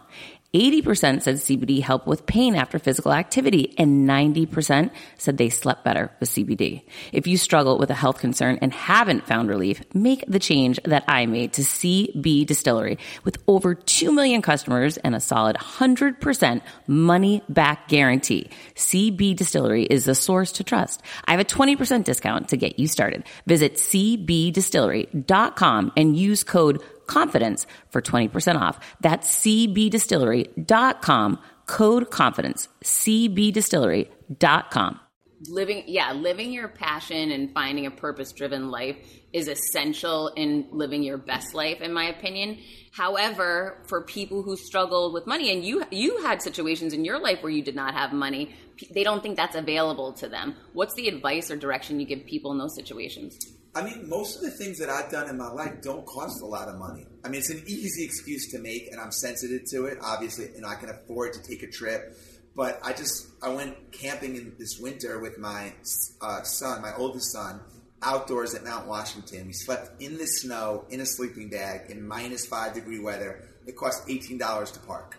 [0.55, 6.11] 80% said CBD helped with pain after physical activity, and 90% said they slept better
[6.21, 6.83] with CBD.
[7.11, 11.05] If you struggle with a health concern and haven't found relief, make the change that
[11.09, 12.99] I made to CB Distillery.
[13.25, 20.05] With over 2 million customers and a solid 100% money back guarantee, CB Distillery is
[20.05, 21.03] the source to trust.
[21.25, 23.25] I have a 20% discount to get you started.
[23.47, 28.79] Visit cbdistillery.com and use code confidence for 20% off.
[29.01, 35.01] That's cbdistillery.com, code confidence, cbdistillery.com.
[35.49, 38.97] living yeah living your passion and finding a purpose driven life
[39.33, 42.57] is essential in living your best life in my opinion
[42.93, 47.43] however for people who struggle with money and you you had situations in your life
[47.43, 48.55] where you did not have money
[48.95, 52.53] they don't think that's available to them what's the advice or direction you give people
[52.53, 53.37] in those situations
[53.75, 56.47] I mean, most of the things that I've done in my life don't cost a
[56.47, 57.07] lot of money.
[57.25, 59.99] I mean, it's an easy excuse to make, and I'm sensitive to it.
[60.03, 62.15] Obviously, and I can afford to take a trip.
[62.55, 65.73] But I just I went camping in this winter with my
[66.21, 67.61] uh, son, my oldest son,
[68.03, 69.47] outdoors at Mount Washington.
[69.47, 73.43] We slept in the snow in a sleeping bag in minus five degree weather.
[73.67, 75.17] It cost eighteen dollars to park.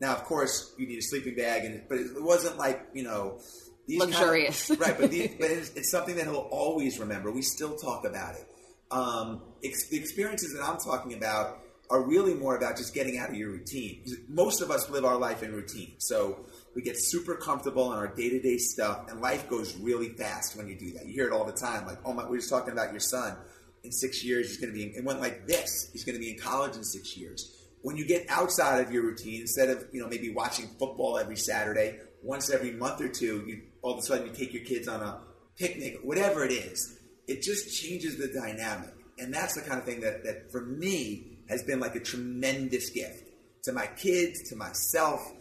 [0.00, 3.38] Now, of course, you need a sleeping bag, and but it wasn't like you know
[3.86, 4.98] these luxurious, kind of, right?
[4.98, 7.30] But, these, but it's, it's, something that he'll always remember.
[7.30, 8.46] We still talk about it.
[8.90, 13.30] Um, ex- the experiences that I'm talking about are really more about just getting out
[13.30, 14.04] of your routine.
[14.28, 18.08] Most of us live our life in routine, so we get super comfortable in our
[18.08, 21.06] day to day stuff, and life goes really fast when you do that.
[21.06, 23.00] You hear it all the time, like, "Oh my," we are just talking about your
[23.00, 23.36] son.
[23.84, 24.82] In six years, he's going to be.
[24.84, 25.90] In, it went like this.
[25.92, 27.52] He's going to be in college in six years.
[27.82, 31.36] When you get outside of your routine, instead of you know maybe watching football every
[31.36, 34.88] Saturday, once every month or two, you all of a sudden you take your kids
[34.88, 35.20] on a
[35.56, 36.98] picnic, whatever it is.
[37.26, 38.94] It just changes the dynamic.
[39.18, 42.90] And that's the kind of thing that, that for me has been like a tremendous
[42.90, 43.30] gift
[43.64, 45.32] to my kids, to myself.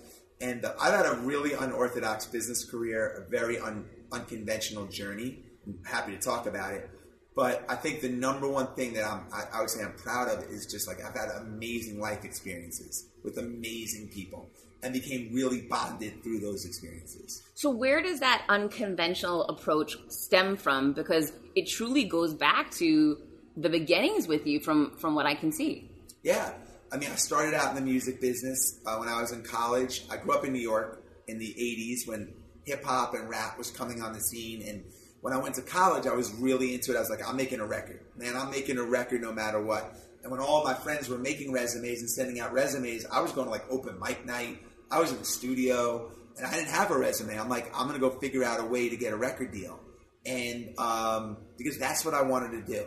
[0.42, 5.44] And uh, I've had a really unorthodox business career, a very un, unconventional journey.
[5.66, 6.90] I'm happy to talk about it.
[7.36, 10.30] But I think the number one thing that I'm, I, I would say I'm proud
[10.30, 14.50] of is just like I've had amazing life experiences with amazing people
[14.84, 17.44] and became really bonded through those experiences.
[17.56, 20.94] So, where does that unconventional approach stem from?
[20.94, 23.18] Because it truly goes back to
[23.58, 25.90] the beginnings with you, from from what I can see.
[26.24, 26.54] Yeah,
[26.92, 30.04] I mean, I started out in the music business uh, when I was in college.
[30.10, 32.34] I grew up in New York in the '80s when
[32.66, 34.84] hip hop and rap was coming on the scene, and
[35.22, 36.98] when I went to college, I was really into it.
[36.98, 38.36] I was like, I'm making a record, man.
[38.38, 39.96] I'm making a record no matter what.
[40.26, 43.46] And when all my friends were making resumes and sending out resumes, I was going
[43.46, 44.58] to like open mic night.
[44.90, 47.40] I was in the studio and I didn't have a resume.
[47.40, 49.80] I'm like, I'm going to go figure out a way to get a record deal.
[50.26, 52.86] And um, because that's what I wanted to do.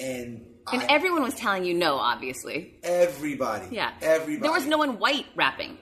[0.00, 2.74] And and I, everyone was telling you no, obviously.
[2.82, 3.68] Everybody.
[3.70, 3.92] Yeah.
[4.02, 4.42] Everybody.
[4.42, 5.78] There was no one white rapping.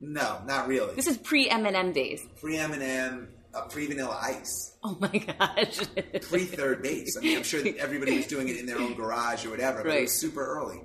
[0.00, 0.94] No, not really.
[0.94, 2.26] This is pre Eminem days.
[2.40, 4.76] Pre Eminem, uh, pre Vanilla Ice.
[4.82, 5.78] Oh my gosh.
[6.22, 7.16] pre 3rd Bass.
[7.16, 9.88] I mean, I'm sure everybody was doing it in their own garage or whatever, but
[9.88, 9.98] right.
[9.98, 10.80] it was super early.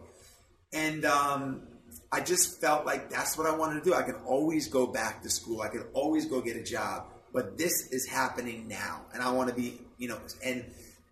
[0.73, 1.67] And um,
[2.12, 3.93] I just felt like that's what I wanted to do.
[3.93, 5.62] I could always go back to school.
[5.62, 7.06] I could always go get a job.
[7.34, 10.63] But this is happening now, and I want to be, you know, and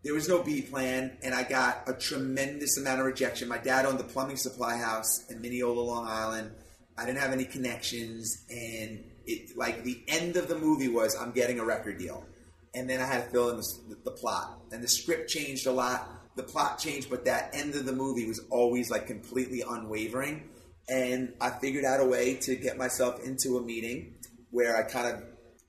[0.04, 3.50] there was no B plan, and I got a tremendous amount of rejection.
[3.50, 6.52] My dad owned the plumbing supply house in Mineola, Long Island.
[6.98, 11.32] I didn't have any connections, and it like the end of the movie was I'm
[11.32, 12.26] getting a record deal,
[12.74, 15.72] and then I had to fill in the, the plot, and the script changed a
[15.72, 16.10] lot.
[16.36, 20.50] The plot changed, but that end of the movie was always like completely unwavering
[20.90, 24.16] and I figured out a way to get myself into a meeting
[24.52, 25.24] where I kind of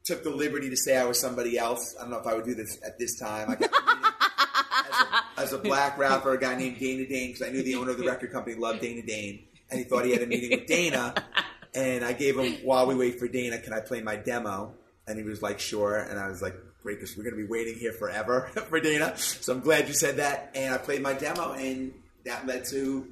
[0.04, 1.94] took the liberty to say I was somebody else.
[1.98, 3.50] I don't know if I would do this at this time.
[3.50, 7.50] I got as, a, as, a, black rapper, a guy named Dana Dane, because I
[7.50, 10.22] knew the owner of the record company loved Dana Dane, and he thought he had
[10.22, 11.14] a meeting with Dana.
[11.74, 14.74] And I gave him, while we wait for Dana, can I play my demo?
[15.06, 15.96] And he was like, sure.
[15.98, 19.16] And I was like, great, because we're going to be waiting here forever for Dana.
[19.16, 20.52] So I'm glad you said that.
[20.54, 21.92] And I played my demo, and
[22.24, 23.08] that led to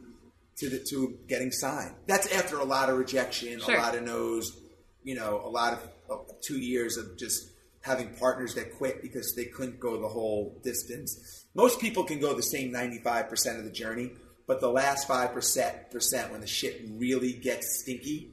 [0.59, 1.95] to the, to getting signed.
[2.07, 3.75] That's after a lot of rejection, sure.
[3.75, 4.57] a lot of no's,
[5.03, 9.35] you know, a lot of, of two years of just having partners that quit because
[9.35, 11.47] they couldn't go the whole distance.
[11.55, 14.13] Most people can go the same 95% of the journey,
[14.47, 18.31] but the last 5% when the shit really gets stinky,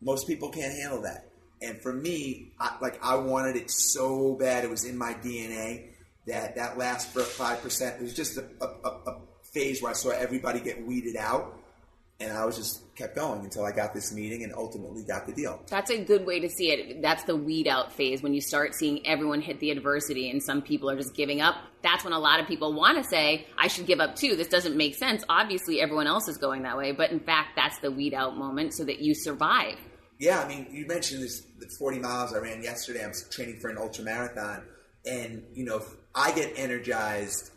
[0.00, 1.28] most people can't handle that.
[1.62, 5.88] And for me, I, like I wanted it so bad, it was in my DNA
[6.26, 9.20] that that last 5% was just a, a, a
[9.52, 11.60] phase where I saw everybody get weeded out.
[12.18, 15.34] And I was just kept going until I got this meeting and ultimately got the
[15.34, 15.60] deal.
[15.68, 17.02] That's a good way to see it.
[17.02, 20.62] That's the weed out phase when you start seeing everyone hit the adversity and some
[20.62, 21.56] people are just giving up.
[21.86, 24.34] That's when a lot of people want to say, I should give up too.
[24.34, 25.22] This doesn't make sense.
[25.28, 26.90] Obviously, everyone else is going that way.
[26.90, 29.76] But in fact, that's the weed out moment so that you survive.
[30.18, 33.04] Yeah, I mean, you mentioned this the 40 miles I ran yesterday.
[33.04, 34.64] I'm training for an ultra marathon.
[35.06, 35.82] And, you know,
[36.14, 37.52] I get energized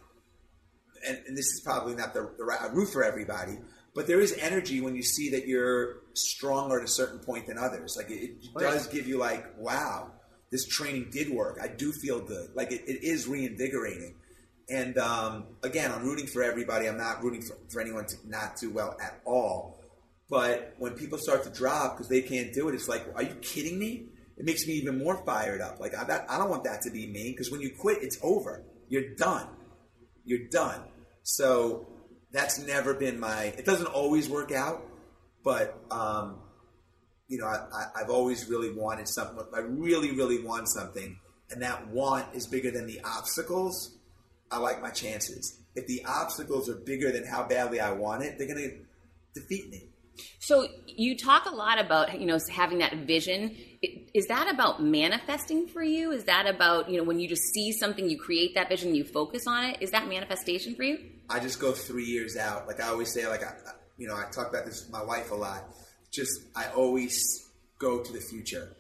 [1.08, 3.58] and, and this is probably not the, the right route for everybody,
[3.96, 7.58] but there is energy when you see that you're stronger at a certain point than
[7.58, 7.96] others.
[7.98, 10.12] Like it, it oh, does give you like, wow,
[10.52, 11.60] this training did work.
[11.62, 12.50] I do feel good.
[12.56, 14.16] Like it, it is reinvigorating.
[14.70, 16.88] And um, again, I'm rooting for everybody.
[16.88, 19.80] I'm not rooting for, for anyone to not do well at all.
[20.30, 23.34] But when people start to drop because they can't do it, it's like, are you
[23.42, 24.10] kidding me?
[24.40, 25.80] it makes me even more fired up.
[25.80, 28.18] Like I, that, I don't want that to be me because when you quit, it's
[28.24, 28.64] over.
[28.88, 29.48] You're done.
[30.24, 30.82] You're done.
[31.24, 31.88] So
[32.32, 33.54] that's never been my.
[33.58, 34.82] It doesn't always work out,
[35.44, 36.40] but um,
[37.30, 39.46] you know, I, I, I've always really wanted something.
[39.56, 41.18] I really, really want something,
[41.52, 43.96] and that want is bigger than the obstacles.
[44.52, 45.60] I like my chances.
[45.76, 49.70] If the obstacles are bigger than how badly I want it, they're going to defeat
[49.70, 49.84] me.
[50.40, 53.56] So you talk a lot about you know having that vision.
[54.14, 56.12] Is that about manifesting for you?
[56.12, 59.04] Is that about you know when you just see something, you create that vision, you
[59.04, 59.78] focus on it?
[59.82, 60.98] Is that manifestation for you?
[61.30, 62.68] I just go three years out.
[62.68, 63.54] Like I always say, like I,
[63.98, 65.64] you know, I talk about this with my wife a lot.
[66.12, 68.76] Just I always go to the future.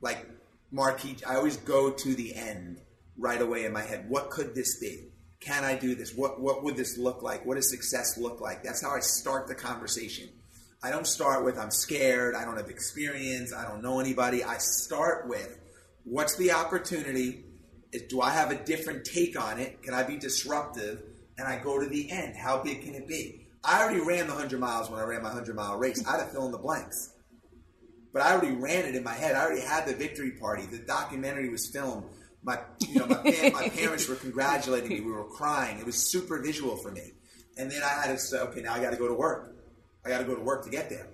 [0.00, 0.26] Like
[0.70, 2.80] Marquis, I always go to the end
[3.16, 4.08] right away in my head.
[4.08, 5.08] What could this be?
[5.40, 6.14] Can I do this?
[6.14, 7.46] What what would this look like?
[7.46, 8.62] What does success look like?
[8.62, 10.28] That's how I start the conversation.
[10.82, 14.44] I don't start with I'm scared, I don't have experience, I don't know anybody.
[14.44, 15.58] I start with
[16.04, 17.44] what's the opportunity?
[18.08, 19.82] Do I have a different take on it?
[19.82, 21.02] Can I be disruptive?
[21.36, 22.36] And I go to the end.
[22.36, 23.47] How big can it be?
[23.68, 26.02] I already ran the 100 miles when I ran my 100 mile race.
[26.06, 27.12] I had to fill in the blanks.
[28.14, 29.34] But I already ran it in my head.
[29.34, 30.64] I already had the victory party.
[30.64, 32.04] The documentary was filmed.
[32.42, 35.00] My, you know, my, my parents were congratulating me.
[35.02, 35.78] We were crying.
[35.78, 37.12] It was super visual for me.
[37.58, 39.54] And then I had to say, okay, now I got to go to work.
[40.02, 41.08] I got to go to work to get there.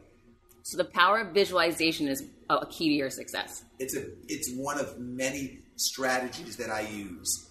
[0.63, 3.65] So the power of visualization is a key to your success.
[3.79, 7.51] It's a it's one of many strategies that I use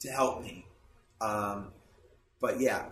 [0.00, 0.66] to help me.
[1.20, 1.72] Um,
[2.40, 2.86] but yeah,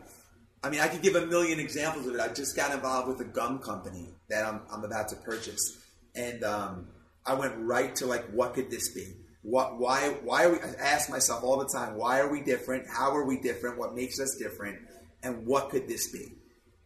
[0.62, 2.20] I mean, I could give a million examples of it.
[2.20, 5.78] I just got involved with a gum company that I'm, I'm about to purchase,
[6.14, 6.88] and um,
[7.24, 9.14] I went right to like, what could this be?
[9.42, 10.58] What, why, why are we?
[10.58, 12.86] I ask myself all the time, why are we different?
[12.88, 13.78] How are we different?
[13.78, 14.78] What makes us different?
[15.22, 16.26] And what could this be?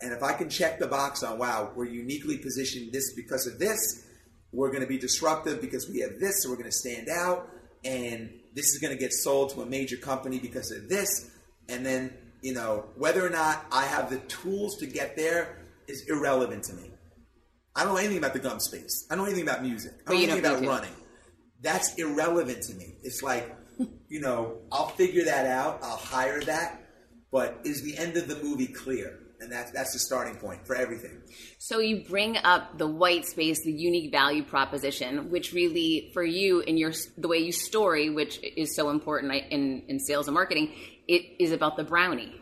[0.00, 3.58] And if I can check the box on, wow, we're uniquely positioned this because of
[3.58, 4.04] this,
[4.52, 7.48] we're going to be disruptive because we have this, so we're going to stand out,
[7.84, 11.30] and this is going to get sold to a major company because of this,
[11.68, 12.12] and then
[12.43, 16.74] you know, whether or not I have the tools to get there is irrelevant to
[16.74, 16.90] me.
[17.74, 19.07] I don't know anything about the gum space.
[19.11, 19.93] I don't know anything about music.
[20.07, 20.95] I don't know anything about running.
[21.62, 22.97] That's irrelevant to me.
[23.03, 23.57] It's like,
[24.09, 25.78] you know, I'll figure that out.
[25.82, 26.80] I'll hire that.
[27.30, 29.20] But is the end of the movie clear?
[29.43, 31.20] And that's that's the starting point for everything.
[31.59, 36.61] So you bring up the white space, the unique value proposition, which really, for you
[36.61, 40.72] in your the way you story, which is so important in in sales and marketing,
[41.09, 42.38] it is about the brownie.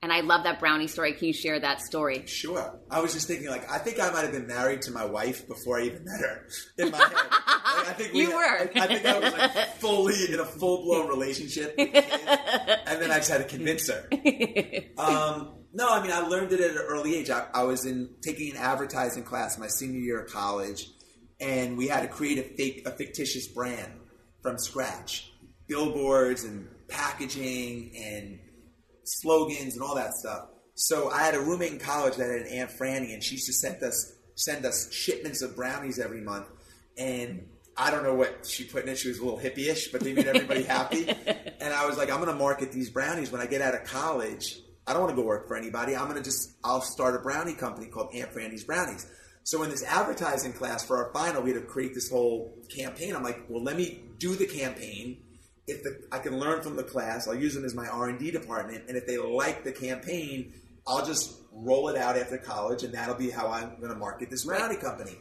[0.00, 1.12] And I love that brownie story.
[1.12, 2.24] Can you share that story?
[2.26, 2.78] Sure.
[2.88, 5.48] I was just thinking, like, I think I might have been married to my wife
[5.48, 6.46] before I even met her.
[6.78, 8.44] In my head, like, I think we you were.
[8.44, 13.16] I, I, think I was like fully in a full blown relationship, and then I
[13.16, 14.08] just had to convince her.
[14.98, 17.30] Um, no, I mean, I learned it at an early age.
[17.30, 20.90] I, I was in taking an advertising class my senior year of college,
[21.40, 23.92] and we had to create a fake, a fictitious brand
[24.42, 25.32] from scratch,
[25.66, 28.38] billboards and packaging and
[29.04, 30.48] slogans and all that stuff.
[30.74, 33.46] So I had a roommate in college that had an Aunt Franny, and she used
[33.46, 36.46] to send us send us shipments of brownies every month.
[36.96, 38.98] And I don't know what she put in it.
[38.98, 41.08] She was a little hippie-ish, but they made everybody happy.
[41.60, 43.82] And I was like, I'm going to market these brownies when I get out of
[43.82, 44.60] college.
[44.88, 45.94] I don't want to go work for anybody.
[45.94, 49.06] I'm going to just I'll start a brownie company called Aunt Franny's Brownies.
[49.44, 53.14] So in this advertising class for our final, we had to create this whole campaign.
[53.14, 55.22] I'm like, well, let me do the campaign
[55.68, 58.18] if the, I can learn from the class, I'll use them as my R and
[58.18, 60.54] D department, and if they like the campaign,
[60.86, 64.30] I'll just roll it out after college, and that'll be how I'm going to market
[64.30, 65.16] this brownie company.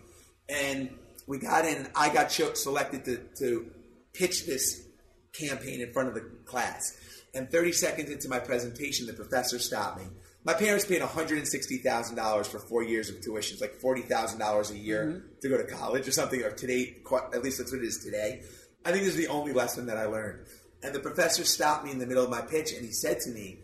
[0.48, 0.90] And
[1.28, 1.88] we got in.
[1.94, 3.70] I got selected to, to
[4.14, 4.88] pitch this
[5.34, 6.98] campaign in front of the class.
[7.34, 10.06] And 30 seconds into my presentation, the professor stopped me.
[10.44, 13.54] My parents paid $160,000 for four years of tuition.
[13.54, 15.28] It's like $40,000 a year mm-hmm.
[15.42, 16.98] to go to college or something, or today,
[17.34, 18.44] at least that's what it is today.
[18.86, 20.46] I think this is the only lesson that I learned.
[20.84, 23.30] And the professor stopped me in the middle of my pitch and he said to
[23.32, 23.60] me,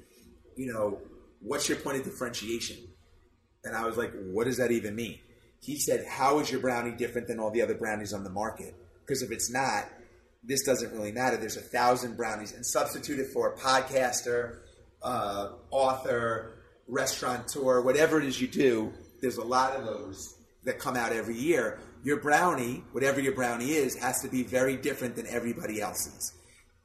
[0.58, 1.00] you know,
[1.40, 2.78] what's your point of differentiation?
[3.64, 5.20] And I was like, what does that even mean?
[5.62, 8.76] He said, how is your brownie different than all the other brownies on the market?
[9.06, 9.88] Because if it's not,
[10.44, 11.38] this doesn't really matter.
[11.38, 14.60] There's a thousand brownies and substitute it for a podcaster,
[15.02, 18.94] uh, author, restaurateur, whatever it is you do.
[19.22, 20.36] There's a lot of those
[20.66, 24.76] that come out every year your brownie, whatever your brownie is, has to be very
[24.76, 26.34] different than everybody else's.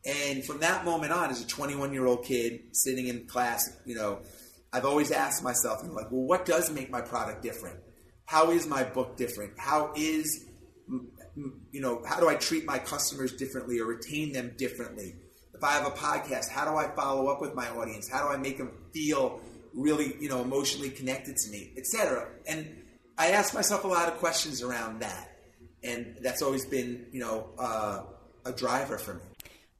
[0.06, 3.96] And from that moment on, as a 21 year old kid sitting in class, you
[3.96, 4.20] know,
[4.72, 7.80] I've always asked myself, you know, like, well, what does make my product different?
[8.26, 9.54] How is my book different?
[9.58, 10.46] How is,
[11.72, 15.14] you know, how do I treat my customers differently or retain them differently?
[15.54, 18.08] If I have a podcast, how do I follow up with my audience?
[18.08, 19.40] How do I make them feel
[19.74, 22.28] really, you know, emotionally connected to me, etc.
[22.46, 22.66] And
[23.16, 25.28] I ask myself a lot of questions around that.
[25.82, 28.02] and that's always been you know uh,
[28.44, 29.20] a driver for me.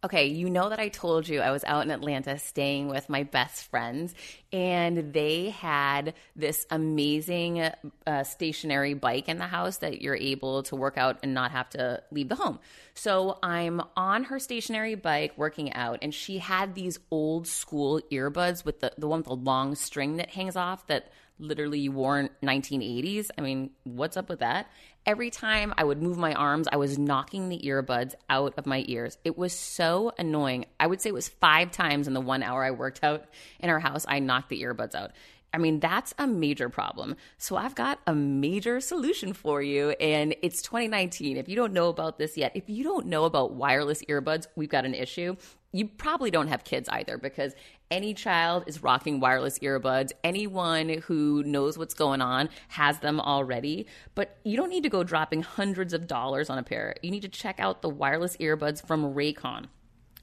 [0.05, 3.24] Okay, you know that I told you I was out in Atlanta staying with my
[3.24, 4.14] best friends,
[4.53, 7.68] and they had this amazing
[8.07, 11.68] uh, stationary bike in the house that you're able to work out and not have
[11.70, 12.61] to leave the home.
[12.94, 18.64] So I'm on her stationary bike working out, and she had these old school earbuds
[18.64, 22.20] with the, the one with the long string that hangs off that literally you wore
[22.20, 23.30] in 1980s.
[23.36, 24.70] I mean, what's up with that?
[25.09, 28.85] Every time I would move my arms, I was knocking the earbuds out of my
[28.89, 29.17] ears.
[29.25, 30.67] It was so annoying.
[30.79, 33.25] I would say it was five times in the one hour I worked out
[33.59, 35.13] in our house, I knocked the earbuds out.
[35.55, 37.17] I mean, that's a major problem.
[37.39, 39.93] So I've got a major solution for you.
[39.93, 41.39] And it's 2019.
[41.39, 44.69] If you don't know about this yet, if you don't know about wireless earbuds, we've
[44.69, 45.37] got an issue.
[45.73, 47.55] You probably don't have kids either because
[47.91, 50.12] any child is rocking wireless earbuds.
[50.22, 53.86] Anyone who knows what's going on has them already.
[54.14, 56.95] But you don't need to go dropping hundreds of dollars on a pair.
[57.03, 59.66] You need to check out the wireless earbuds from Raycon.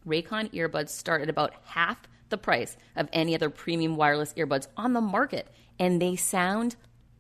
[0.06, 1.98] Raycon earbuds start at about half
[2.30, 5.48] the price of any other premium wireless earbuds on the market,
[5.80, 6.76] and they sound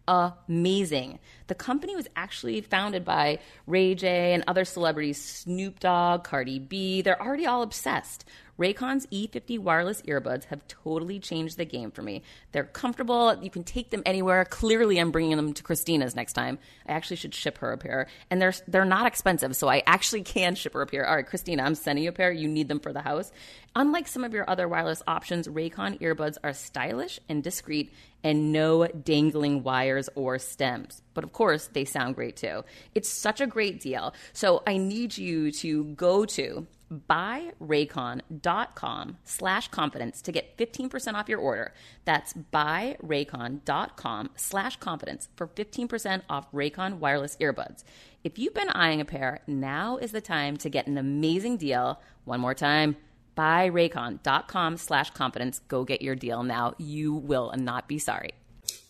[0.07, 1.19] amazing.
[1.47, 7.01] The company was actually founded by Ray J and other celebrities, Snoop Dogg, Cardi B.
[7.01, 8.25] They're already all obsessed.
[8.57, 12.23] Raycon's E50 wireless earbuds have totally changed the game for me.
[12.53, 13.37] They're comfortable.
[13.41, 14.45] You can take them anywhere.
[14.45, 16.57] Clearly, I'm bringing them to Christina's next time.
[16.87, 20.21] I actually should ship her a pair, and they're they're not expensive, so I actually
[20.23, 21.07] can ship her a pair.
[21.07, 22.31] All right, Christina, I'm sending you a pair.
[22.31, 23.31] You need them for the house.
[23.75, 27.93] Unlike some of your other wireless options, Raycon earbuds are stylish and discreet,
[28.23, 31.01] and no dangling wires or stems.
[31.15, 32.63] But of course, they sound great too.
[32.93, 34.13] It's such a great deal.
[34.33, 41.39] So I need you to go to buyraycon.com slash confidence to get 15% off your
[41.39, 41.73] order.
[42.03, 47.83] That's buyraycon.com slash confidence for 15% off Raycon wireless earbuds.
[48.23, 51.99] If you've been eyeing a pair, now is the time to get an amazing deal.
[52.25, 52.97] One more time,
[53.37, 55.59] buyraycon.com slash confidence.
[55.67, 56.73] Go get your deal now.
[56.77, 58.31] You will not be sorry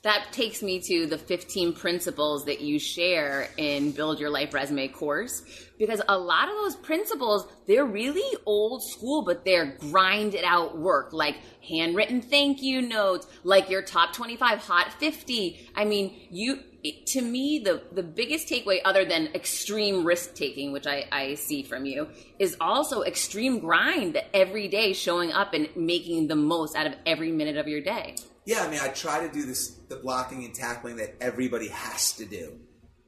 [0.06, 4.88] that takes me to the 15 principles that you share in Build Your Life Resume
[4.88, 5.44] course
[5.80, 11.12] because a lot of those principles they're really old school but they're grinded out work
[11.12, 11.38] like
[11.68, 16.60] handwritten thank you notes like your top 25 hot 50 i mean you
[17.08, 21.64] to me the the biggest takeaway other than extreme risk taking which I, I see
[21.64, 26.86] from you is also extreme grind every day showing up and making the most out
[26.86, 28.16] of every minute of your day
[28.46, 32.14] yeah, I mean, I try to do this the blocking and tackling that everybody has
[32.14, 32.60] to do,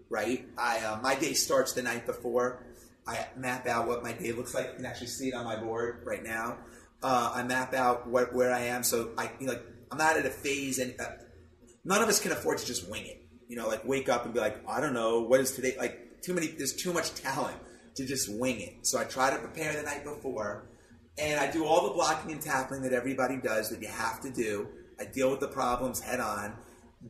[0.09, 0.47] right?
[0.57, 2.65] I uh, my day starts the night before.
[3.07, 4.69] I map out what my day looks like.
[4.71, 6.57] You can actually see it on my board right now.
[7.03, 10.17] Uh, I map out what where I am, so I you know, like I'm not
[10.17, 11.05] at a phase, and uh,
[11.85, 13.23] none of us can afford to just wing it.
[13.47, 15.75] You know, like wake up and be like, I don't know, what is today?
[15.77, 17.57] Like too many, there's too much talent
[17.95, 18.87] to just wing it.
[18.87, 20.67] So I try to prepare the night before,
[21.19, 24.31] and I do all the blocking and tackling that everybody does that you have to
[24.31, 24.67] do
[24.99, 26.55] I deal with the problems head on.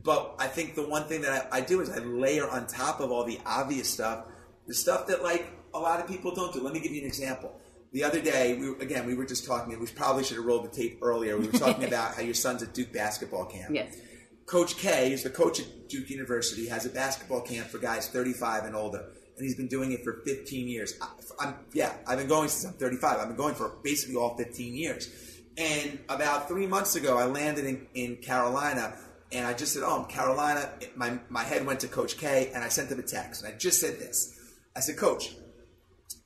[0.03, 2.99] But I think the one thing that I, I do is I layer on top
[2.99, 4.25] of all the obvious stuff,
[4.67, 6.61] the stuff that like a lot of people don't do.
[6.61, 7.59] Let me give you an example.
[7.93, 9.77] The other day, we again we were just talking.
[9.79, 11.38] We probably should have rolled the tape earlier.
[11.38, 13.73] We were talking about how your son's at Duke basketball camp.
[13.73, 13.95] Yes.
[14.45, 16.67] Coach K is the coach at Duke University.
[16.67, 20.21] Has a basketball camp for guys 35 and older, and he's been doing it for
[20.25, 20.93] 15 years.
[21.39, 23.19] I, yeah, I've been going since I'm 35.
[23.19, 25.09] I've been going for basically all 15 years.
[25.58, 28.93] And about three months ago, I landed in, in Carolina,
[29.32, 32.64] and I just said, "Oh, I'm Carolina." My my head went to Coach K, and
[32.64, 34.38] I sent him a text, and I just said this.
[34.76, 35.36] I said, "Coach,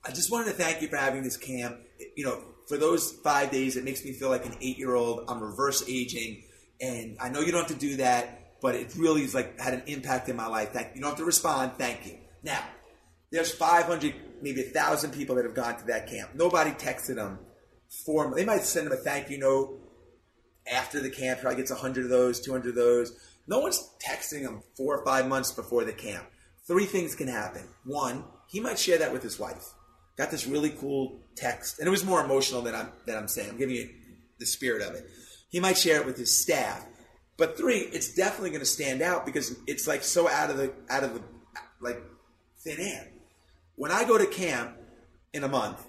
[0.04, 1.78] I just wanted to thank you for having this camp.
[2.14, 5.24] You know, for those five days, it makes me feel like an eight year old.
[5.28, 6.42] I'm reverse aging,
[6.80, 9.72] and I know you don't have to do that, but it really is like had
[9.72, 10.72] an impact in my life.
[10.72, 11.00] Thank you.
[11.00, 11.72] don't have to respond.
[11.78, 12.18] Thank you.
[12.42, 12.62] Now,
[13.30, 16.34] there's 500, maybe a thousand people that have gone to that camp.
[16.34, 17.38] Nobody texted them
[18.04, 18.34] form.
[18.34, 19.78] They might send him a thank you note
[20.70, 21.40] after the camp.
[21.40, 23.12] Probably gets hundred of those, two hundred of those.
[23.46, 26.24] No one's texting him four or five months before the camp.
[26.66, 27.62] Three things can happen.
[27.84, 29.64] One, he might share that with his wife.
[30.16, 33.50] Got this really cool text, and it was more emotional than I'm than I'm saying.
[33.50, 33.88] I'm giving you
[34.38, 35.06] the spirit of it.
[35.48, 36.86] He might share it with his staff.
[37.36, 40.72] But three, it's definitely going to stand out because it's like so out of the
[40.90, 41.22] out of the
[41.80, 42.00] like
[42.58, 43.08] thin air.
[43.74, 44.76] When I go to camp
[45.32, 45.84] in a month,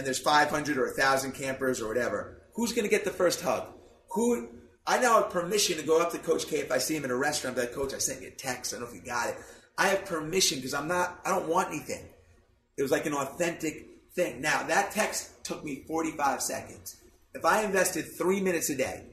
[0.00, 3.66] and there's 500 or 1,000 campers or whatever, who's going to get the first hug?
[4.12, 4.48] Who?
[4.86, 7.10] I now have permission to go up to Coach K if I see him in
[7.10, 7.54] a restaurant.
[7.54, 8.72] Be like, Coach, I sent you a text.
[8.72, 9.36] I don't know if you got it.
[9.76, 11.20] I have permission because I'm not.
[11.26, 12.02] I don't want anything.
[12.78, 14.40] It was like an authentic thing.
[14.40, 16.96] Now that text took me 45 seconds.
[17.34, 19.04] If I invested three minutes a day,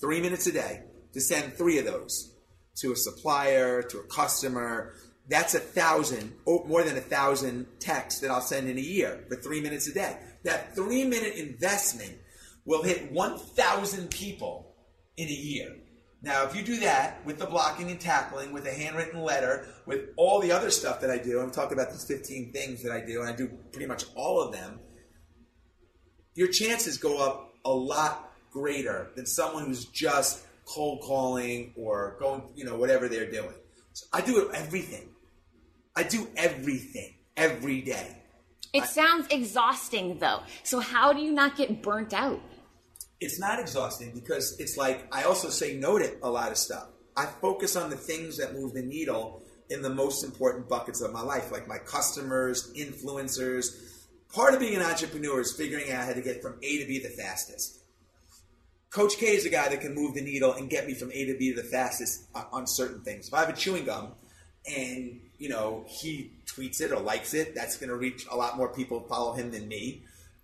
[0.00, 2.32] three minutes a day to send three of those
[2.76, 4.94] to a supplier, to a customer,
[5.28, 9.24] That's a thousand, or more than a thousand texts that I'll send in a year
[9.28, 10.16] for three minutes a day.
[10.44, 12.16] That three minute investment
[12.64, 14.74] will hit 1,000 people
[15.16, 15.76] in a year.
[16.22, 20.08] Now, if you do that with the blocking and tackling, with a handwritten letter, with
[20.16, 23.00] all the other stuff that I do, I'm talking about these 15 things that I
[23.04, 24.80] do, and I do pretty much all of them,
[26.34, 32.42] your chances go up a lot greater than someone who's just cold calling or going,
[32.54, 33.54] you know, whatever they're doing.
[33.92, 35.08] So I do everything.
[35.96, 38.16] I do everything every day.
[38.72, 40.42] It sounds exhausting though.
[40.62, 42.40] So how do you not get burnt out?
[43.20, 46.88] It's not exhausting because it's like I also say no to a lot of stuff.
[47.16, 51.12] I focus on the things that move the needle in the most important buckets of
[51.12, 53.74] my life, like my customers, influencers.
[54.32, 56.98] Part of being an entrepreneur is figuring out how to get from A to B
[56.98, 57.80] the fastest.
[58.90, 61.24] Coach K is a guy that can move the needle and get me from A
[61.26, 63.28] to B the fastest on certain things.
[63.28, 64.12] If I have a chewing gum
[64.66, 68.56] and you know he tweets it or likes it, that's going to reach a lot
[68.56, 70.02] more people follow him than me.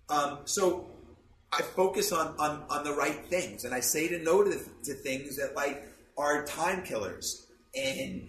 [0.09, 0.87] Um, so
[1.53, 4.95] I focus on, on on the right things, and I say to no to, to
[4.95, 5.83] things that like
[6.17, 7.47] are time killers.
[7.75, 8.29] And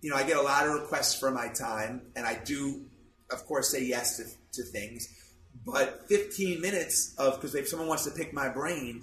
[0.00, 2.84] you know, I get a lot of requests for my time, and I do,
[3.30, 4.24] of course, say yes to,
[4.62, 5.08] to things.
[5.66, 9.02] But 15 minutes of because if someone wants to pick my brain,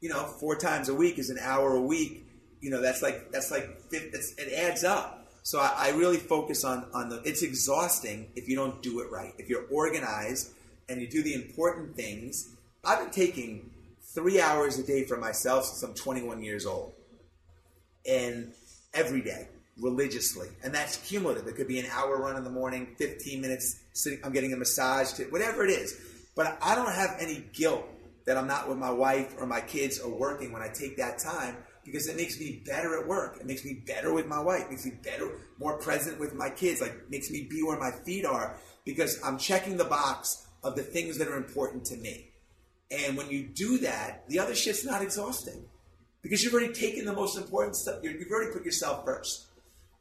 [0.00, 2.26] you know, four times a week is an hour a week.
[2.60, 5.19] You know, that's like that's like it adds up.
[5.42, 7.22] So I, I really focus on on the.
[7.24, 9.32] It's exhausting if you don't do it right.
[9.38, 10.52] If you're organized
[10.88, 12.48] and you do the important things.
[12.84, 13.70] I've been taking
[14.02, 16.92] three hours a day for myself since I'm 21 years old,
[18.08, 18.52] and
[18.92, 21.46] every day religiously, and that's cumulative.
[21.46, 24.18] It could be an hour run in the morning, 15 minutes sitting.
[24.24, 25.98] I'm getting a massage, to, whatever it is.
[26.34, 27.84] But I don't have any guilt
[28.26, 31.18] that I'm not with my wife or my kids or working when I take that
[31.18, 33.38] time because it makes me better at work.
[33.40, 34.62] It makes me better with my wife.
[34.62, 36.80] It makes me better, more present with my kids.
[36.80, 40.82] Like makes me be where my feet are because I'm checking the box of the
[40.82, 42.30] things that are important to me.
[42.90, 45.64] And when you do that, the other shit's not exhausting
[46.22, 48.00] because you've already taken the most important stuff.
[48.02, 49.46] You've already put yourself first.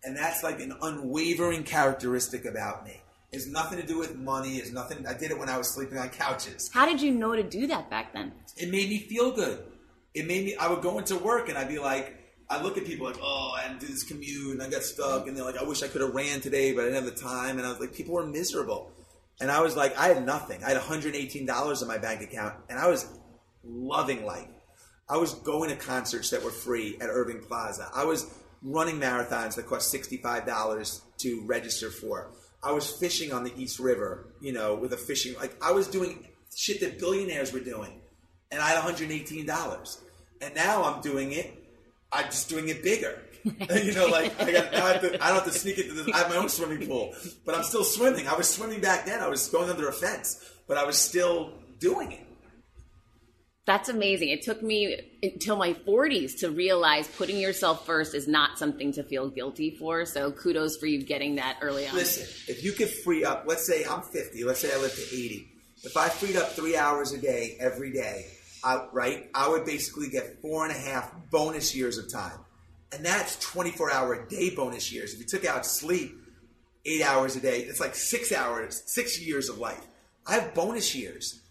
[0.03, 3.01] And that's like an unwavering characteristic about me.
[3.31, 4.55] It's nothing to do with money.
[4.55, 5.05] It's nothing.
[5.05, 6.69] I did it when I was sleeping on couches.
[6.73, 8.31] How did you know to do that back then?
[8.57, 9.63] It made me feel good
[10.13, 10.55] it made me.
[10.55, 12.15] I would go into work and I'd be like,
[12.49, 15.37] I look at people like, oh, I did this commute and I got stuck, and
[15.37, 17.57] they're like, I wish I could have ran today, but I didn't have the time.
[17.57, 18.91] And I was like, people were miserable,
[19.39, 20.63] and I was like, I had nothing.
[20.63, 23.07] I had 118 dollars in my bank account, and I was
[23.63, 24.47] loving life.
[25.07, 27.89] I was going to concerts that were free at Irving Plaza.
[27.93, 28.31] I was
[28.61, 32.31] running marathons that cost $65 to register for.
[32.61, 35.87] I was fishing on the East River, you know, with a fishing like I was
[35.87, 38.01] doing shit that billionaires were doing
[38.51, 39.99] and I had $118.
[40.41, 41.53] And now I'm doing it.
[42.11, 43.21] I'm just doing it bigger.
[43.43, 46.13] you know, like I, got, I, have to, I don't have to sneak into this.
[46.13, 47.13] I have my own swimming pool,
[47.45, 48.27] but I'm still swimming.
[48.27, 49.21] I was swimming back then.
[49.21, 52.25] I was going under a fence, but I was still doing it.
[53.65, 54.29] That's amazing.
[54.29, 59.03] It took me until my 40s to realize putting yourself first is not something to
[59.03, 60.05] feel guilty for.
[60.05, 61.93] So kudos for you getting that early on.
[61.93, 65.01] Listen, if you could free up, let's say I'm 50, let's say I live to
[65.01, 65.47] 80.
[65.83, 68.25] If I freed up three hours a day every day,
[68.63, 72.39] I, right, I would basically get four and a half bonus years of time.
[72.91, 75.13] And that's 24 hour a day bonus years.
[75.13, 76.15] If you took out sleep
[76.85, 79.85] eight hours a day, it's like six hours, six years of life.
[80.25, 81.41] I have bonus years.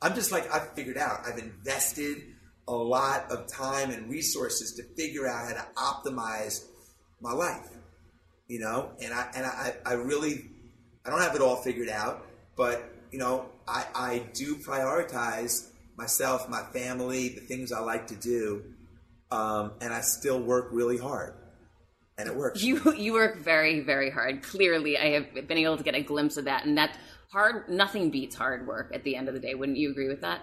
[0.00, 2.22] I'm just like, I've figured out, I've invested
[2.68, 6.64] a lot of time and resources to figure out how to optimize
[7.20, 7.68] my life.
[8.48, 10.44] You know, and I and I, I really
[11.04, 12.24] I don't have it all figured out,
[12.56, 18.14] but you know, I, I do prioritize myself, my family, the things I like to
[18.16, 18.62] do,
[19.30, 21.34] um, and I still work really hard,
[22.18, 22.62] and it works.
[22.62, 24.42] You you work very very hard.
[24.42, 26.96] Clearly, I have been able to get a glimpse of that, and that
[27.30, 27.68] hard.
[27.68, 29.54] Nothing beats hard work at the end of the day.
[29.54, 30.40] Wouldn't you agree with that?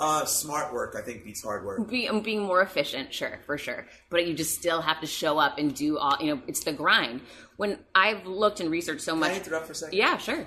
[0.00, 1.88] Uh, smart work, I think, beats hard work.
[1.88, 3.86] Be, um, being more efficient, sure, for sure.
[4.10, 6.16] But you just still have to show up and do all.
[6.20, 7.20] You know, it's the grind.
[7.58, 9.96] When I've looked and researched so Can much, I interrupt for a second?
[9.96, 10.46] yeah, sure.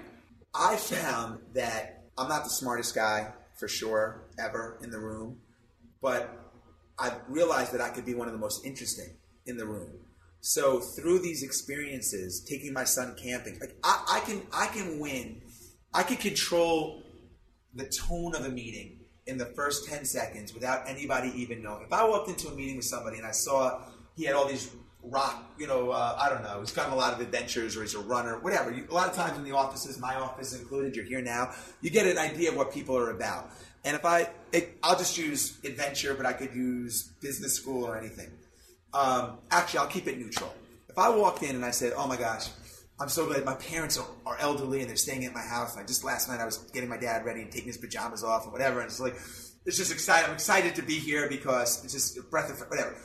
[0.53, 5.39] I found that I'm not the smartest guy for sure ever in the room,
[6.01, 6.51] but
[6.99, 9.91] I realized that I could be one of the most interesting in the room.
[10.41, 15.41] So through these experiences, taking my son camping, like I, I can I can win,
[15.93, 17.03] I can control
[17.74, 21.84] the tone of a meeting in the first 10 seconds without anybody even knowing.
[21.84, 23.82] If I walked into a meeting with somebody and I saw
[24.16, 24.72] he had all these
[25.10, 27.95] rock, you know, uh, I don't know, he's got a lot of adventures or he's
[27.95, 28.72] a runner, whatever.
[28.72, 31.89] You, a lot of times in the offices, my office included, you're here now, you
[31.89, 33.51] get an idea of what people are about.
[33.84, 37.97] And if I, it, I'll just use adventure, but I could use business school or
[37.97, 38.30] anything.
[38.93, 40.53] Um, actually, I'll keep it neutral.
[40.89, 42.49] If I walked in and I said, "Oh my gosh,
[42.99, 45.84] I'm so glad my parents are, are elderly and they're staying at my house," and
[45.84, 48.47] I just last night I was getting my dad ready and taking his pajamas off
[48.47, 49.16] or whatever, and it's like
[49.66, 50.28] it's just excited.
[50.28, 52.95] I'm excited to be here because it's just a breath of whatever.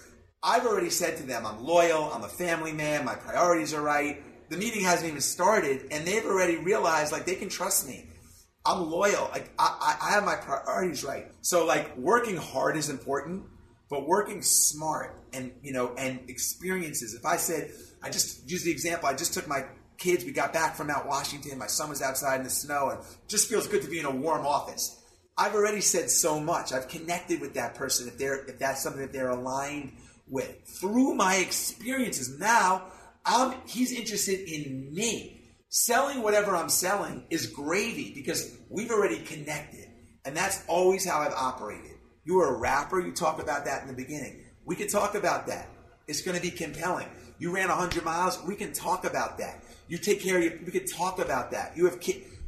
[0.42, 4.22] I've already said to them, I'm loyal, I'm a family man, my priorities are right.
[4.50, 8.06] The meeting hasn't even started, and they've already realized like they can trust me.
[8.66, 9.28] I'm loyal.
[9.32, 11.26] Like I, I have my priorities right.
[11.40, 13.44] So like working hard is important,
[13.88, 17.14] but working smart and you know and experiences.
[17.14, 17.72] If I said
[18.02, 19.64] I just use the example, I just took my
[19.98, 20.24] kids.
[20.24, 21.58] We got back from Mount Washington.
[21.58, 24.10] My son was outside in the snow, and just feels good to be in a
[24.10, 24.98] warm office.
[25.36, 26.72] I've already said so much.
[26.72, 29.92] I've connected with that person if they're if that's something that they're aligned
[30.32, 32.40] with through my experiences.
[32.40, 32.86] Now
[33.24, 35.38] I'm he's interested in me.
[35.68, 39.88] Selling whatever I'm selling is gravy because we've already connected.
[40.24, 41.92] And that's always how I've operated.
[42.24, 44.44] You are a rapper, you talked about that in the beginning.
[44.64, 45.68] We can talk about that.
[46.06, 47.08] It's going to be compelling.
[47.38, 49.64] You ran 100 miles, we can talk about that.
[49.88, 51.76] You take care of your, we can talk about that.
[51.76, 51.98] You have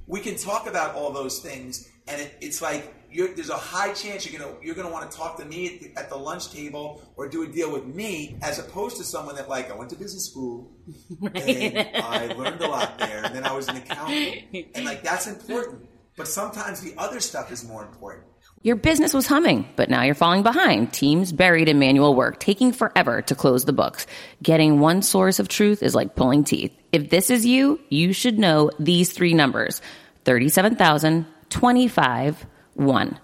[0.06, 1.88] we can talk about all those things.
[2.06, 5.38] And it, it's like there's a high chance you're gonna you're gonna want to talk
[5.38, 8.58] to me at the, at the, lunch table or do a deal with me as
[8.58, 10.72] opposed to someone that like I went to business school
[11.34, 15.26] and I learned a lot there and then I was an accountant and like that's
[15.26, 15.88] important.
[16.16, 18.26] But sometimes the other stuff is more important.
[18.62, 20.92] Your business was humming, but now you're falling behind.
[20.92, 24.06] Teams buried in manual work, taking forever to close the books.
[24.42, 26.72] Getting one source of truth is like pulling teeth.
[26.90, 29.82] If this is you, you should know these three numbers
[30.24, 33.18] 37,000, 25, 1.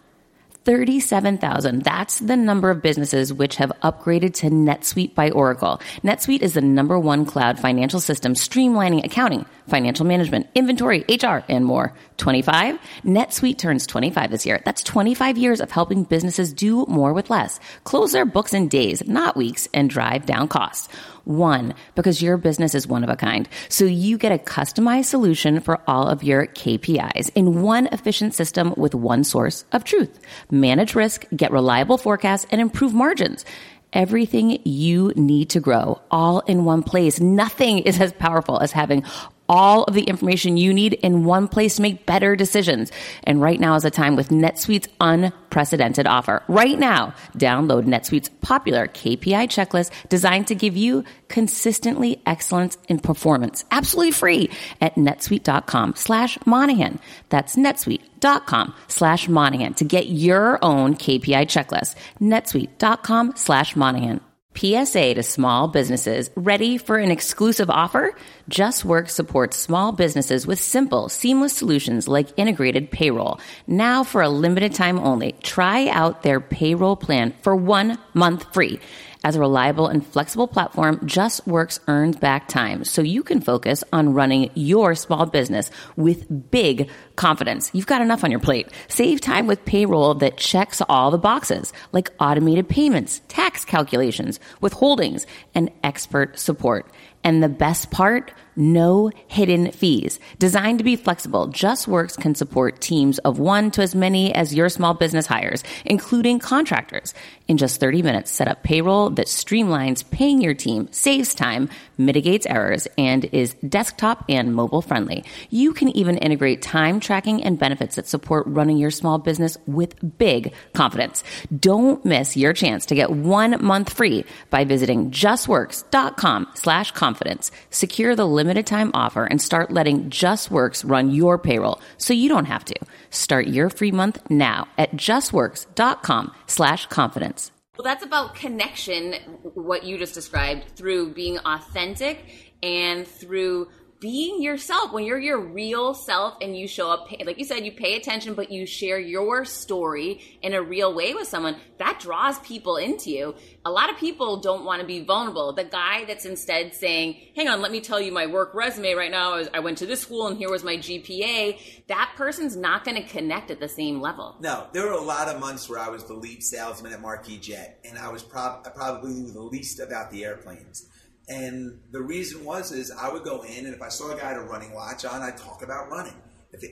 [0.64, 1.82] 37,000.
[1.82, 5.80] That's the number of businesses which have upgraded to NetSuite by Oracle.
[6.04, 11.64] NetSuite is the number one cloud financial system streamlining accounting, financial management, inventory, HR, and
[11.64, 11.94] more.
[12.20, 12.78] 25.
[13.04, 14.62] NetSuite turns 25 this year.
[14.64, 19.02] That's 25 years of helping businesses do more with less, close their books in days,
[19.06, 20.88] not weeks, and drive down costs.
[21.24, 23.48] One, because your business is one of a kind.
[23.68, 28.74] So you get a customized solution for all of your KPIs in one efficient system
[28.76, 30.20] with one source of truth.
[30.50, 33.44] Manage risk, get reliable forecasts, and improve margins
[33.92, 37.20] everything you need to grow all in one place.
[37.20, 39.04] Nothing is as powerful as having
[39.50, 42.92] all of the information you need in one place to make better decisions.
[43.24, 46.42] And right now is a time with NetSuite's unprecedented offer.
[46.46, 53.64] Right now, download NetSuite's popular KPI checklist designed to give you consistently excellence in performance.
[53.72, 57.00] Absolutely free at netsuite.com slash Monahan.
[57.28, 61.96] That's netsuite.com slash Monahan to get your own KPI checklist.
[62.20, 64.20] netsuite.com slash Monahan.
[64.54, 68.14] PSA to small businesses ready for an exclusive offer?
[68.50, 73.40] JustWorks supports small businesses with simple, seamless solutions like integrated payroll.
[73.66, 78.80] Now for a limited time only, try out their payroll plan for one month free.
[79.22, 84.14] As a reliable and flexible platform, JustWorks earns back time so you can focus on
[84.14, 87.70] running your small business with big confidence.
[87.74, 88.68] You've got enough on your plate.
[88.88, 95.26] Save time with payroll that checks all the boxes, like automated payments, tax calculations, withholdings,
[95.54, 96.90] and expert support.
[97.22, 100.20] And the best part, no hidden fees.
[100.38, 104.68] Designed to be flexible, JustWorks can support teams of one to as many as your
[104.68, 107.14] small business hires, including contractors.
[107.48, 112.46] In just 30 minutes, set up payroll that streamlines paying your team, saves time, mitigates
[112.46, 115.24] errors, and is desktop and mobile friendly.
[115.50, 119.96] You can even integrate time tracking and benefits that support running your small business with
[120.18, 121.24] big confidence.
[121.56, 127.50] Don't miss your chance to get one month free by visiting justworks.com slash confidence.
[127.70, 132.46] Secure the limited time offer and start letting JustWorks run your payroll so you don't
[132.46, 132.74] have to.
[133.10, 137.52] Start your free month now at justworks.com slash confidence.
[137.78, 139.14] Well, that's about connection,
[139.54, 143.68] what you just described, through being authentic and through
[144.00, 144.92] being yourself.
[144.92, 148.34] When you're your real self and you show up like you said you pay attention
[148.34, 153.10] but you share your story in a real way with someone that draws people into
[153.10, 153.34] you.
[153.64, 155.52] A lot of people don't want to be vulnerable.
[155.52, 159.10] The guy that's instead saying hang on let me tell you my work resume right
[159.10, 159.42] now.
[159.52, 163.08] I went to this school and here was my gpa that person's not going to
[163.08, 164.36] connect at the same level.
[164.40, 167.38] No there were a lot of months where i was the lead salesman at marquis
[167.38, 170.89] jet and i was probably knew the least about the airplanes
[171.30, 174.30] and the reason was is I would go in and if I saw a guy
[174.30, 176.16] had a running watch on, I'd talk about running.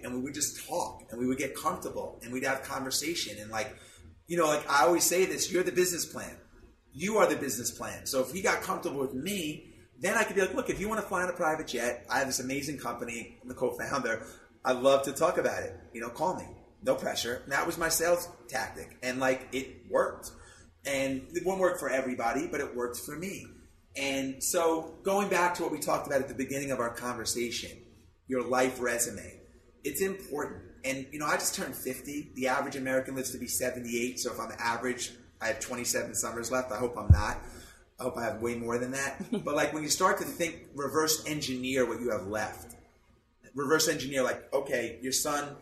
[0.03, 3.53] and we would just talk and we would get comfortable and we'd have conversation and
[3.53, 3.77] like,
[4.27, 6.37] you know, like I always say this, you're the business plan.
[6.93, 8.05] You are the business plan.
[8.07, 10.89] So if he got comfortable with me, then I could be like, look, if you
[10.89, 14.27] want to fly on a private jet, I have this amazing company, I'm the co-founder.
[14.65, 15.77] I'd love to talk about it.
[15.93, 16.47] You know, call me.
[16.83, 17.43] No pressure.
[17.45, 18.97] And that was my sales tactic.
[19.05, 20.33] And like it worked.
[20.85, 23.47] And it won't work for everybody, but it worked for me.
[23.99, 27.70] And so, going back to what we talked about at the beginning of our conversation,
[28.28, 29.40] your life resume,
[29.82, 30.62] it's important.
[30.84, 32.32] And, you know, I just turned 50.
[32.36, 34.20] The average American lives to be 78.
[34.20, 36.70] So, if I'm average, I have 27 summers left.
[36.70, 37.38] I hope I'm not.
[37.99, 39.20] I hope I have way more than that.
[39.44, 42.76] but, like, when you start to think, reverse engineer what you have left,
[43.57, 45.57] reverse engineer, like, okay, your son,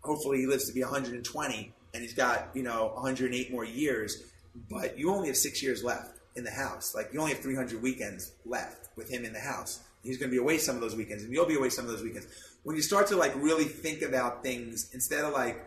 [0.00, 4.22] hopefully he lives to be 120 and he's got, you know, 108 more years,
[4.70, 6.94] but you only have six years left in the house.
[6.94, 9.80] Like you only have 300 weekends left with him in the house.
[10.02, 11.90] He's going to be away some of those weekends, and you'll be away some of
[11.90, 12.26] those weekends.
[12.62, 15.64] When you start to like really think about things instead of like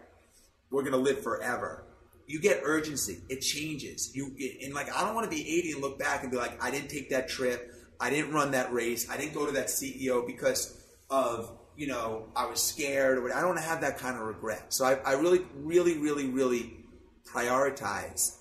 [0.71, 1.83] we're going to live forever,
[2.27, 3.19] you get urgency.
[3.27, 4.15] It changes.
[4.15, 6.63] You and like I don't want to be 80 and look back and be like
[6.63, 9.67] I didn't take that trip, I didn't run that race, I didn't go to that
[9.67, 14.23] CEO because of you know I was scared or I don't have that kind of
[14.23, 14.73] regret.
[14.73, 16.77] So I, I really, really, really, really
[17.25, 18.38] prioritize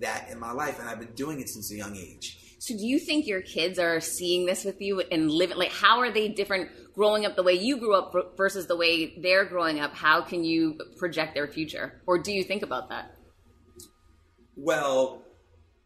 [0.00, 2.38] that in my life, and I've been doing it since a young age.
[2.58, 5.56] So, do you think your kids are seeing this with you and living?
[5.56, 9.14] Like, how are they different growing up the way you grew up versus the way
[9.18, 9.94] they're growing up?
[9.94, 13.14] How can you project their future, or do you think about that?
[14.56, 15.22] Well,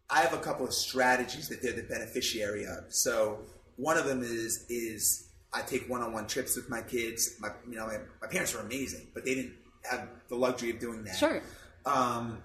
[0.09, 2.85] I have a couple of strategies that they're the beneficiary of.
[2.89, 3.39] So,
[3.77, 7.35] one of them is is I take one-on-one trips with my kids.
[7.39, 9.53] My, you know, my, my parents are amazing, but they didn't
[9.89, 11.15] have the luxury of doing that.
[11.15, 11.41] Sure.
[11.85, 12.43] Um,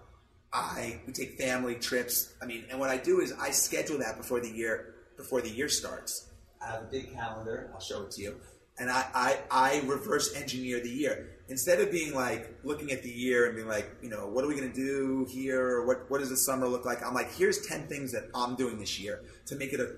[0.53, 2.35] I we take family trips.
[2.43, 5.51] I mean, and what I do is I schedule that before the year before the
[5.51, 6.29] year starts.
[6.63, 7.71] I have a big calendar.
[7.73, 8.41] I'll show it to you,
[8.79, 13.11] and I I, I reverse engineer the year instead of being like looking at the
[13.11, 15.85] year and being like, you know, what are we going to do here?
[15.85, 17.05] What what does the summer look like?
[17.05, 19.93] I'm like, here's ten things that I'm doing this year to make it a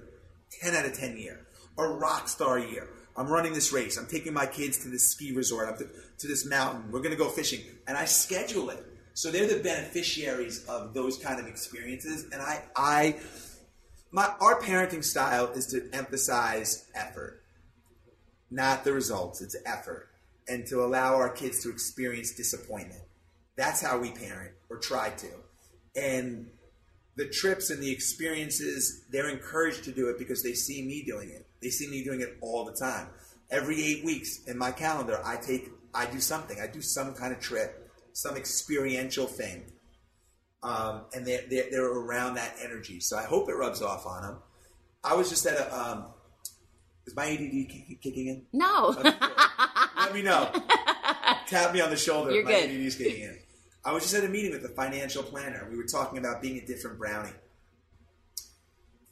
[0.61, 1.47] ten out of ten year,
[1.79, 2.89] a rock star year.
[3.17, 3.99] I'm running this race.
[3.99, 5.89] I'm taking my kids to this ski resort, up to,
[6.19, 6.91] to this mountain.
[6.91, 11.19] We're going to go fishing, and I schedule it so they're the beneficiaries of those
[11.19, 12.25] kind of experiences.
[12.33, 13.17] And I, I,
[14.11, 17.43] my our parenting style is to emphasize effort,
[18.51, 19.41] not the results.
[19.41, 20.09] It's effort,
[20.49, 23.03] and to allow our kids to experience disappointment.
[23.57, 25.29] That's how we parent or try to.
[25.95, 26.49] And
[27.17, 31.29] the trips and the experiences, they're encouraged to do it because they see me doing
[31.29, 31.47] it.
[31.61, 33.09] They see me doing it all the time.
[33.51, 36.59] Every eight weeks in my calendar, I take, I do something.
[36.59, 37.82] I do some kind of trip
[38.13, 39.65] some experiential thing.
[40.63, 43.01] Um, and they're, they're, they're, around that energy.
[43.01, 44.39] So I hope it rubs off on them.
[45.03, 45.77] I was just at a.
[45.77, 46.07] Um,
[47.05, 48.47] is my ADD kicking in?
[48.53, 48.95] No.
[49.97, 50.53] Let me know.
[51.49, 52.71] Tap me on the shoulder You're my good.
[52.71, 53.39] ADD is kicking in.
[53.85, 55.67] I was just at a meeting with a financial planner.
[55.69, 57.33] We were talking about being a different brownie.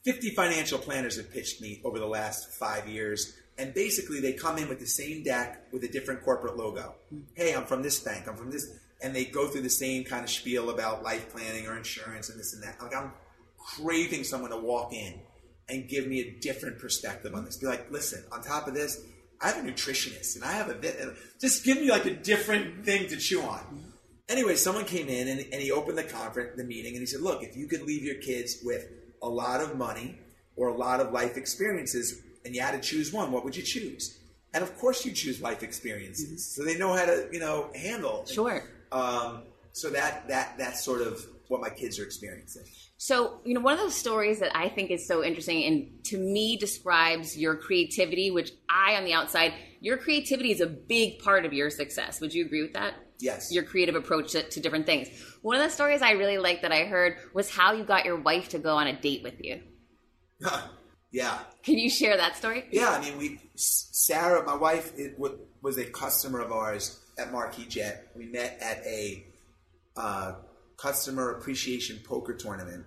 [0.05, 3.36] 50 financial planners have pitched me over the last five years.
[3.59, 6.94] And basically, they come in with the same deck with a different corporate logo.
[7.34, 8.26] Hey, I'm from this bank.
[8.26, 8.66] I'm from this
[9.03, 12.38] and they go through the same kind of spiel about life planning or insurance and
[12.38, 12.80] this and that.
[12.82, 13.12] Like I'm
[13.59, 15.20] craving someone to walk in
[15.68, 17.57] and give me a different perspective on this.
[17.57, 19.01] Be like, listen, on top of this,
[19.40, 21.01] I have a nutritionist and I have a bit.
[21.40, 23.84] Just give me like a different thing to chew on.
[24.28, 27.20] Anyway, someone came in and, and he opened the conference, the meeting, and he said,
[27.20, 28.86] look, if you could leave your kids with
[29.22, 30.18] a lot of money
[30.57, 33.62] or a lot of life experiences, and you had to choose one, what would you
[33.62, 34.18] choose?
[34.53, 36.36] And of course, you choose life experiences, mm-hmm.
[36.36, 38.24] so they know how to, you know, handle.
[38.26, 38.62] Sure.
[38.93, 42.64] Um, so that that that's sort of what my kids are experiencing.
[42.97, 46.18] So, you know, one of those stories that I think is so interesting and to
[46.18, 51.47] me describes your creativity, which I, on the outside, your creativity is a big part
[51.47, 52.20] of your success.
[52.20, 52.95] Would you agree with that?
[53.18, 53.51] Yes.
[53.51, 55.09] Your creative approach to, to different things.
[55.41, 58.20] One of the stories I really liked that I heard was how you got your
[58.20, 59.62] wife to go on a date with you.
[61.11, 61.38] yeah.
[61.62, 62.66] Can you share that story?
[62.70, 62.91] Yeah.
[62.91, 65.18] I mean, we, Sara, my wife, it
[65.62, 68.08] was a customer of ours at Marquis Jet.
[68.14, 69.26] We met at a
[69.96, 70.32] uh,
[70.76, 72.86] customer appreciation poker tournament.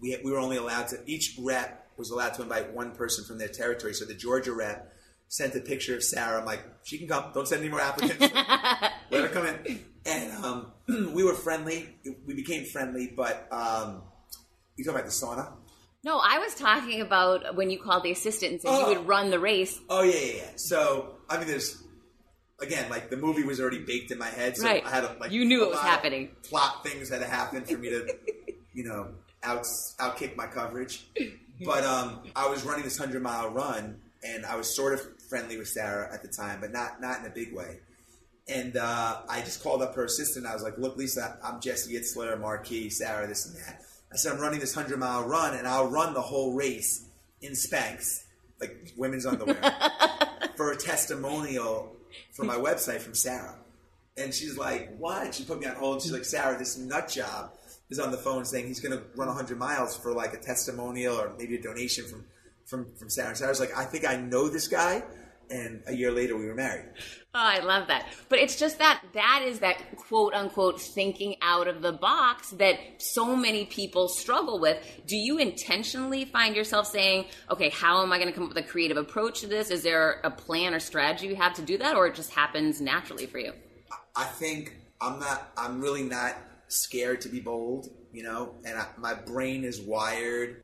[0.00, 3.38] We, we were only allowed to, each rep was allowed to invite one person from
[3.38, 3.92] their territory.
[3.92, 4.92] So the Georgia rep
[5.28, 6.38] sent a picture of Sara.
[6.38, 7.32] I'm like, she can come.
[7.34, 8.20] Don't send any more applicants.
[9.10, 9.84] Let her come in.
[10.06, 10.72] And um,
[11.12, 11.88] we were friendly.
[12.26, 14.02] We became friendly, but um,
[14.76, 15.52] you talking about the sauna?
[16.04, 18.90] No, I was talking about when you called the assistant and said oh.
[18.90, 19.78] you would run the race.
[19.90, 20.50] Oh yeah, yeah, yeah.
[20.56, 21.82] So I mean, there's
[22.60, 24.84] again, like the movie was already baked in my head, so right.
[24.84, 26.30] I had a, like you knew it was happening.
[26.44, 28.16] Plot things had to happen for me to,
[28.72, 29.08] you know,
[29.42, 29.64] out
[29.98, 31.06] outkick my coverage.
[31.64, 35.56] But um, I was running this hundred mile run, and I was sort of friendly
[35.56, 37.80] with Sara at the time, but not not in a big way.
[38.46, 40.46] And uh, I just called up her assistant.
[40.46, 43.82] I was like, "Look, Lisa, I'm Jesse Itzler, Marquis, Sara, this and that."
[44.12, 47.04] I said, "I'm running this hundred mile run, and I'll run the whole race
[47.40, 48.24] in Spanx,
[48.60, 49.56] like women's underwear,
[50.56, 51.94] for a testimonial
[52.32, 53.54] for my website from Sara.
[54.16, 55.34] And she's like, what?
[55.34, 56.02] She put me on hold.
[56.02, 57.52] She's like, Sara, this nut job
[57.90, 61.16] is on the phone saying he's going to run 100 miles for like a testimonial
[61.16, 62.24] or maybe a donation from
[62.66, 63.34] from from Sara.
[63.44, 65.02] I was like, I think I know this guy.
[65.50, 66.86] And a year later, we were married.
[67.34, 68.06] Oh, I love that.
[68.28, 72.78] But it's just that that is that quote unquote thinking out of the box that
[72.98, 74.84] so many people struggle with.
[75.06, 78.64] Do you intentionally find yourself saying, okay, how am I going to come up with
[78.64, 79.70] a creative approach to this?
[79.70, 82.80] Is there a plan or strategy you have to do that, or it just happens
[82.80, 83.52] naturally for you?
[84.16, 86.36] I think I'm not, I'm really not
[86.68, 90.62] scared to be bold, you know, and I, my brain is wired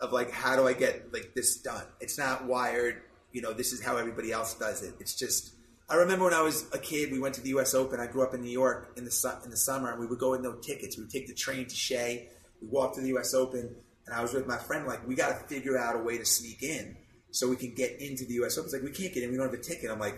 [0.00, 1.84] of like, how do I get like this done?
[2.00, 3.02] It's not wired,
[3.36, 4.94] you know, this is how everybody else does it.
[4.98, 5.52] It's just,
[5.90, 7.74] I remember when I was a kid, we went to the U.S.
[7.74, 8.00] Open.
[8.00, 10.18] I grew up in New York in the su- in the summer, and we would
[10.18, 10.96] go with no tickets.
[10.96, 12.30] We would take the train to Shea.
[12.62, 13.34] We walked to the U.S.
[13.34, 13.76] Open,
[14.06, 14.86] and I was with my friend.
[14.86, 16.96] Like, we got to figure out a way to sneak in
[17.30, 18.56] so we can get into the U.S.
[18.56, 18.68] Open.
[18.68, 19.30] It's like we can't get in.
[19.30, 19.90] We don't have a ticket.
[19.90, 20.16] I'm like,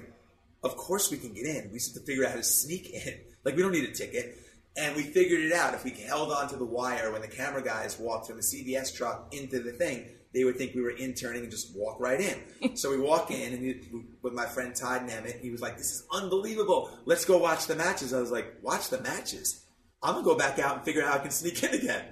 [0.63, 1.73] of course we can get in.
[1.73, 3.15] We just have to figure out how to sneak in.
[3.45, 4.37] Like, we don't need a ticket.
[4.77, 5.73] And we figured it out.
[5.73, 9.33] If we held onto the wire when the camera guys walked from the CBS truck
[9.33, 12.77] into the thing, they would think we were interning and just walk right in.
[12.77, 13.81] so we walk in, and he,
[14.23, 16.91] with my friend Todd Nemeth, he was like, "This is unbelievable.
[17.07, 19.65] Let's go watch the matches." I was like, "Watch the matches?
[20.03, 22.05] I'm gonna go back out and figure out how I can sneak in again."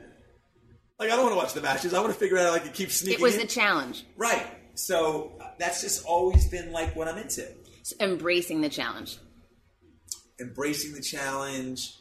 [0.98, 1.92] Like I don't want to watch the matches.
[1.92, 3.20] I want to figure out how I can keep sneaking.
[3.20, 3.40] It was in.
[3.40, 4.04] the challenge.
[4.16, 4.46] right.
[4.78, 7.48] So that's just always been like what I'm into.
[7.82, 9.18] So embracing the challenge.
[10.38, 11.98] Embracing the challenge,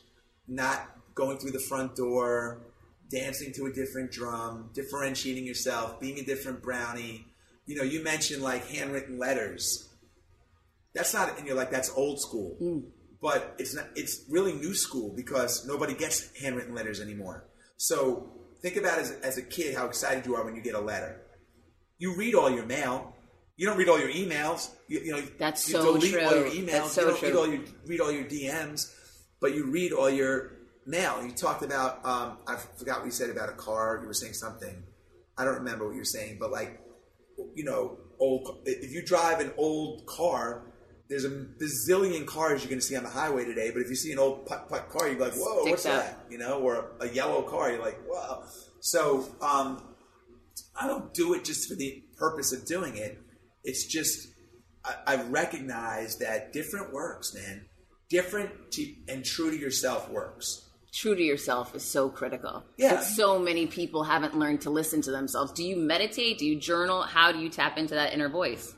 [0.48, 2.68] not going through the front door,
[3.10, 7.26] dancing to a different drum, differentiating yourself, being a different brownie.
[7.66, 9.90] You know, you mentioned like handwritten letters.
[10.94, 12.58] That's not, and you're like, that's old school.
[12.62, 12.84] Mm.
[13.22, 17.48] But it's not, it's really new school because nobody gets handwritten letters anymore.
[17.78, 18.30] So
[18.62, 21.22] think about as, as a kid how excited you are when you get a letter.
[21.98, 23.14] You read all your mail.
[23.58, 24.70] You don't read all your emails.
[24.88, 26.60] You, you know, That's you so delete all your true.
[26.60, 26.72] emails.
[26.72, 27.28] That's so you don't true.
[27.30, 28.94] read all your read all your DMs,
[29.40, 30.55] but you read all your
[30.86, 31.24] mail.
[31.24, 34.00] You talked about um, I forgot what you said about a car.
[34.02, 34.84] You were saying something.
[35.38, 36.80] I don't remember what you were saying, but like
[37.54, 38.62] you know, old.
[38.66, 40.74] If you drive an old car,
[41.10, 43.72] there's a bazillion cars you're going to see on the highway today.
[43.72, 46.04] But if you see an old putt putt car, you're like, whoa, Sticks what's out.
[46.04, 46.26] that?
[46.30, 48.44] You know, or a yellow car, you're like, wow.
[48.82, 49.96] So um,
[50.80, 53.18] I don't do it just for the purpose of doing it.
[53.64, 54.28] It's just
[54.86, 57.66] I, I recognize that different works, man.
[58.10, 60.65] Different to, and true to yourself works.
[60.96, 62.64] True to yourself is so critical.
[62.78, 62.96] Yeah.
[62.96, 65.52] But so many people haven't learned to listen to themselves.
[65.52, 66.38] Do you meditate?
[66.38, 67.02] Do you journal?
[67.02, 68.74] How do you tap into that inner voice?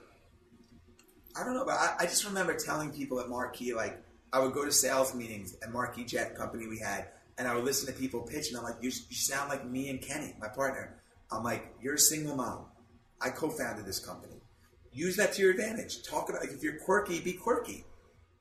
[1.36, 4.04] I don't know, but I, I just remember telling people at Marquis, like,
[4.34, 7.64] I would go to sales meetings at Marquis Jet Company we had, and I would
[7.64, 10.48] listen to people pitch, and I'm like, you, you sound like me and Kenny, my
[10.48, 10.96] partner.
[11.32, 12.66] I'm like, you're a single mom.
[13.22, 14.42] I co-founded this company.
[14.92, 16.02] Use that to your advantage.
[16.02, 17.86] Talk about, like, if you're quirky, be quirky.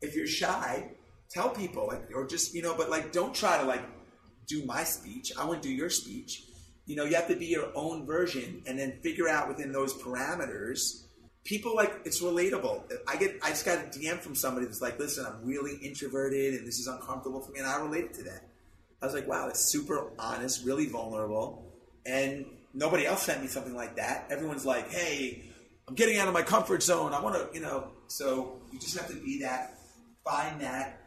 [0.01, 0.93] If you're shy,
[1.31, 3.83] tell people, like, or just, you know, but like, don't try to like
[4.47, 5.33] do my speech.
[5.39, 6.45] I wouldn't do your speech.
[6.87, 9.93] You know, you have to be your own version, and then figure out within those
[9.95, 11.07] parameters
[11.47, 12.83] people like it's relatable.
[13.09, 16.55] I get I just got a DM from somebody that's like, listen, I'm really introverted
[16.55, 18.43] and this is uncomfortable for me, and I related to that.
[19.01, 21.72] I was like, wow, that's super honest, really vulnerable,
[22.05, 24.27] and nobody else sent me something like that.
[24.31, 25.45] Everyone's like, hey,
[25.89, 27.14] I'm getting out of my comfort zone.
[27.14, 27.93] I want to, you know.
[28.09, 29.79] So you just have to be that,
[30.24, 31.01] find that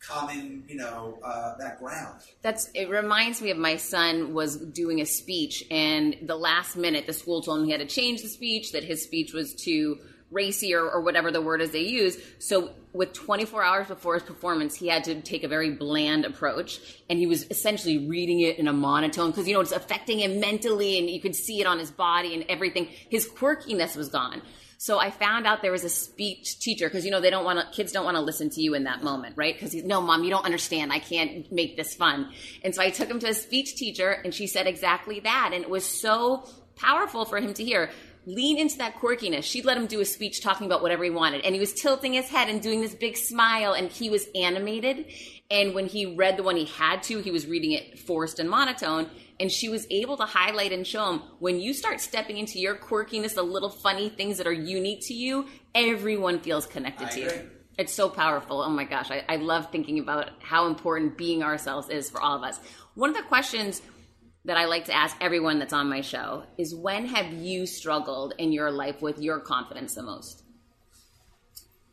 [0.00, 2.20] common, you know, uh, that ground.
[2.42, 7.06] That's it reminds me of my son was doing a speech and the last minute
[7.06, 9.98] the school told him he had to change the speech, that his speech was too
[10.30, 12.16] racy or, or whatever the word is they use.
[12.38, 16.80] So with 24 hours before his performance, he had to take a very bland approach
[17.10, 20.40] and he was essentially reading it in a monotone because you know it's affecting him
[20.40, 22.86] mentally and you could see it on his body and everything.
[22.86, 24.42] His quirkiness was gone.
[24.82, 27.70] So I found out there was a speech teacher because you know they don't want
[27.70, 29.54] kids don't want to listen to you in that moment, right?
[29.54, 30.90] Because he's no, mom, you don't understand.
[30.90, 32.32] I can't make this fun.
[32.64, 35.62] And so I took him to a speech teacher, and she said exactly that, and
[35.62, 37.90] it was so powerful for him to hear.
[38.24, 39.44] Lean into that quirkiness.
[39.44, 42.14] She'd let him do a speech talking about whatever he wanted, and he was tilting
[42.14, 45.04] his head and doing this big smile, and he was animated.
[45.50, 48.48] And when he read the one he had to, he was reading it forced and
[48.48, 49.10] monotone.
[49.40, 52.76] And she was able to highlight and show them when you start stepping into your
[52.76, 57.22] quirkiness, the little funny things that are unique to you, everyone feels connected I to
[57.22, 57.38] agree.
[57.38, 57.50] you.
[57.78, 58.60] It's so powerful.
[58.60, 59.10] Oh my gosh.
[59.10, 62.60] I, I love thinking about how important being ourselves is for all of us.
[62.94, 63.80] One of the questions
[64.44, 68.34] that I like to ask everyone that's on my show is when have you struggled
[68.38, 70.42] in your life with your confidence the most?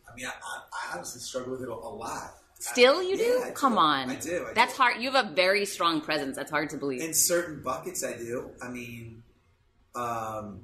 [0.10, 2.36] I mean, I, I, honestly struggle with it a, a lot.
[2.60, 3.42] Still, you Yeah, do?
[3.46, 3.54] I do.
[3.54, 4.10] Come on.
[4.10, 4.82] I do, I That's do.
[4.82, 5.02] hard.
[5.02, 6.36] You have a very strong presence.
[6.36, 7.02] That's hard to believe.
[7.02, 8.50] In certain buckets, I do.
[8.62, 9.22] I mean,
[9.96, 10.62] um,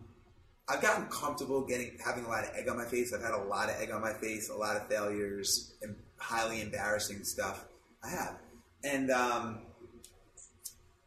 [0.67, 3.13] I've gotten comfortable getting having a lot of egg on my face.
[3.13, 6.61] I've had a lot of egg on my face, a lot of failures, and highly
[6.61, 7.65] embarrassing stuff.
[8.03, 8.37] I have,
[8.83, 9.61] and um,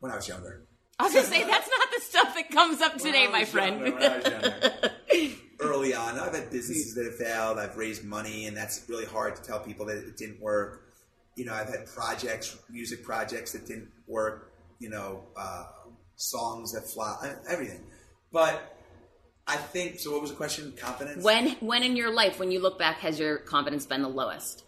[0.01, 0.63] when I was younger.
[0.99, 3.41] I was gonna say that's not the stuff that comes up today, When I my
[3.41, 3.81] was friend.
[3.81, 4.91] younger,
[5.59, 5.99] when I was younger.
[5.99, 7.59] Early on, I've had businesses that have failed.
[7.59, 10.93] I've raised money, and that's really hard to tell people that it didn't work.
[11.35, 14.53] You know, I've had projects, music projects that didn't work.
[14.79, 15.65] You know, uh,
[16.17, 17.85] songs that flop, everything.
[18.33, 18.77] But
[19.47, 20.01] I think.
[20.01, 20.73] So, what was the question?
[20.77, 21.23] Confidence.
[21.23, 24.65] when when in your life, when you look back, has your confidence been the lowest,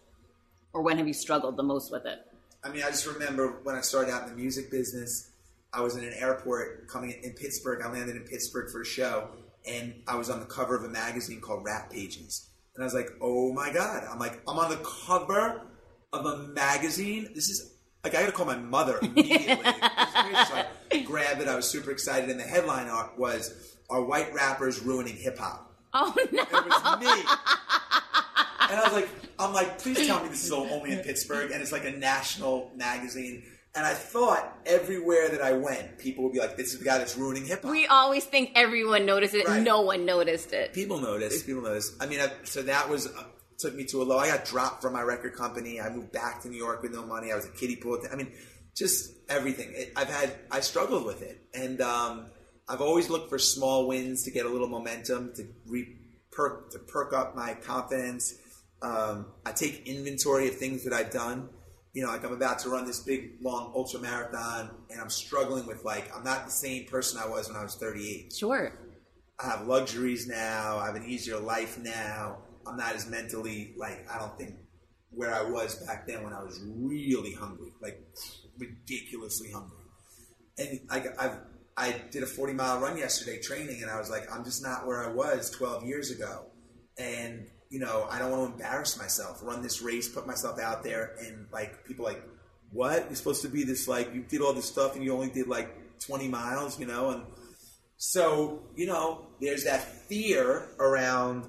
[0.73, 2.21] or when have you struggled the most with it?
[2.65, 5.31] I mean, I just remember when I started out in the music business,
[5.73, 7.83] I was in an airport coming in, in Pittsburgh.
[7.85, 9.29] I landed in Pittsburgh for a show,
[9.67, 12.49] and I was on the cover of a magazine called Rap Pages.
[12.75, 14.05] And I was like, oh my God.
[14.11, 15.63] I'm like, I'm on the cover
[16.13, 17.31] of a magazine.
[17.35, 19.57] This is like, I got to call my mother immediately.
[19.65, 20.45] This is crazy.
[20.45, 21.49] so I grabbed it.
[21.49, 22.31] I was super excited.
[22.31, 25.65] And the headline art was, Are white rappers ruining hip hop?
[25.95, 26.43] Oh no!
[26.43, 27.23] It was me.
[28.71, 31.63] And I was like, I'm like, please tell me this is only in Pittsburgh, and
[31.63, 33.43] it's like a national magazine.
[33.75, 36.99] And I thought everywhere that I went, people would be like, "This is the guy
[36.99, 39.47] that's ruining hip hop." We always think everyone noticed it.
[39.47, 39.63] Right.
[39.63, 40.73] No one noticed it.
[40.73, 41.47] People noticed.
[41.47, 41.95] People notice.
[42.01, 43.25] I mean, I, so that was uh,
[43.59, 44.19] took me to a low.
[44.19, 45.81] I got dropped from my record company.
[45.81, 47.31] I moved back to New York with no money.
[47.31, 47.99] I was a kiddie pool.
[48.11, 48.33] I mean,
[48.75, 49.71] just everything.
[49.75, 50.33] It, I've had.
[50.51, 52.31] I struggled with it, and um,
[52.69, 55.97] I've always looked for small wins to get a little momentum to re
[56.31, 58.35] perk to perk up my confidence.
[58.81, 61.49] Um, I take inventory of things that I've done.
[61.99, 65.67] You know, like I'm about to run this big long ultra marathon, and I'm struggling
[65.67, 68.33] with like I'm not the same person I was when I was 38.
[68.33, 68.73] Sure.
[69.41, 70.79] I have luxuries now.
[70.79, 72.39] I have an easier life now.
[72.69, 74.55] I'm not as mentally like I don't think
[75.11, 78.01] where I was back then when I was really hungry, like
[78.57, 79.83] ridiculously hungry.
[80.57, 81.39] And I, I've
[81.77, 84.87] I did a 40 mile run yesterday training, and I was like, I'm just not
[84.87, 86.47] where I was 12 years ago.
[86.97, 89.41] And you know, I don't want to embarrass myself.
[89.43, 92.23] Run this race, put myself out there, and like people like,
[92.71, 93.07] what?
[93.07, 95.49] You're supposed to be this like you did all this stuff, and you only did
[95.49, 97.23] like 20 miles, you know, and
[97.99, 101.47] so, you know, there's that fear around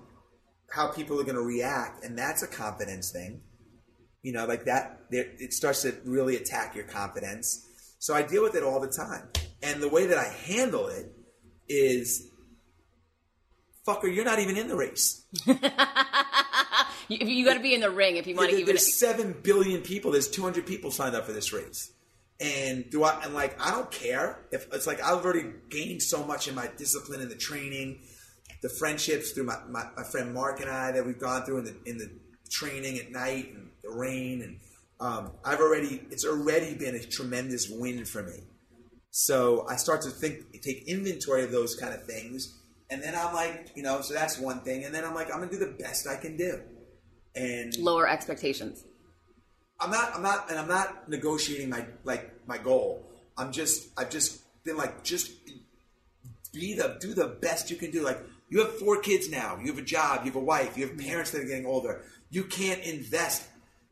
[0.71, 3.41] how people are going to react, and that's a confidence thing.
[4.23, 7.65] You know, like that, it starts to really attack your confidence.
[7.99, 9.29] So I deal with it all the time.
[9.61, 11.13] And the way that I handle it
[11.67, 12.28] is,
[13.87, 15.25] fucker, you're not even in the race.
[17.09, 18.67] You, you got to be in the ring if you want to even.
[18.67, 20.11] there's seven billion people.
[20.11, 21.91] There's 200 people signed up for this race.
[22.39, 23.19] And do I?
[23.23, 26.69] And like, I don't care if it's like I've already gained so much in my
[26.77, 27.99] discipline and the training,
[28.61, 31.65] the friendships through my, my, my friend Mark and I that we've gone through in
[31.65, 32.11] the in the
[32.49, 34.59] training at night and the rain and
[35.01, 38.43] um, I've already it's already been a tremendous win for me.
[39.11, 42.58] So I start to think, take inventory of those kind of things,
[42.89, 45.39] and then I'm like, you know, so that's one thing, and then I'm like, I'm
[45.39, 46.61] gonna do the best I can do,
[47.35, 48.83] and lower expectations.
[49.79, 53.05] I'm not, I'm not, and I'm not negotiating my like my goal.
[53.37, 55.31] I'm just, I've just been like, just
[56.51, 58.03] be the, do the best you can do.
[58.03, 58.19] Like
[58.49, 60.97] you have four kids now, you have a job, you have a wife, you have
[60.97, 62.01] parents that are getting older.
[62.29, 63.43] You can't invest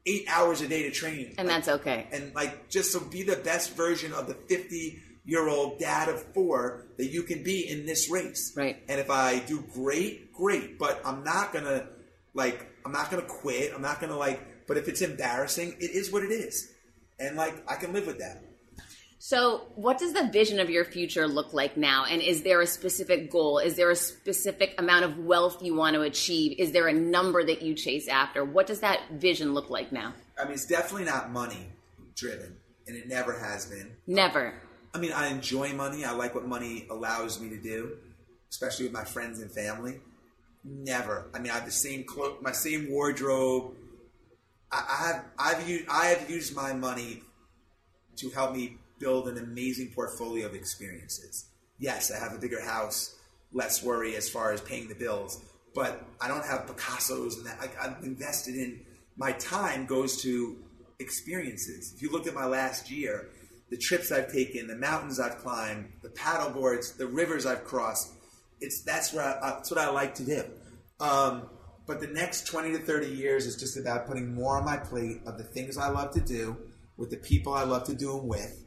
[0.05, 2.07] eight hours a day to train, And Like, that's okay.
[2.11, 6.19] and like just so be the best version of the 50 year old dad of
[6.33, 8.77] four that you can be in this race Right.
[8.89, 11.87] and if i do great great but i'm not gonna
[12.33, 16.11] like i'm not gonna quit i'm not gonna like but if it's embarrassing it is
[16.11, 16.69] what it is
[17.19, 18.41] and like i can live with that
[19.19, 22.05] So, what does the vision of your future look like now?
[22.05, 23.57] And is there a specific goal?
[23.57, 26.53] Is there a specific amount of wealth you want to achieve?
[26.59, 28.45] Is there a number that you chase after?
[28.45, 30.13] What does that vision look like now?
[30.39, 31.63] i mean it's definitely not money
[32.15, 32.55] driven
[32.85, 34.53] and it never has been Never.
[34.97, 36.05] I mean, I enjoy money.
[36.05, 37.97] I like what money allows me to do,
[38.49, 39.99] especially with my friends and family.
[40.63, 41.29] Never.
[41.35, 43.75] I mean, I have the same clo- my same wardrobe.
[44.71, 47.21] I, I have I've used I have used my money
[48.15, 51.45] to help me build an amazing portfolio of experiences.
[51.77, 53.15] Yes, I have a bigger house,
[53.53, 55.43] less worry as far as paying the bills,
[55.75, 57.59] but I don't have Picasso's and that.
[57.59, 58.81] Like I've invested in
[59.15, 60.57] my time goes to
[60.97, 61.93] experiences.
[61.95, 63.29] If you look at my last year,
[63.69, 68.13] the trips I've taken, the mountains I've climbed, the paddle boards, the rivers I've crossed,
[68.59, 70.43] it's that's where I, that's what I like to do.
[70.99, 71.49] Um,
[71.85, 75.21] but the next 20 to 30 years is just about putting more on my plate
[75.25, 76.57] of the things I love to do
[76.97, 78.65] with the people I love to do them with.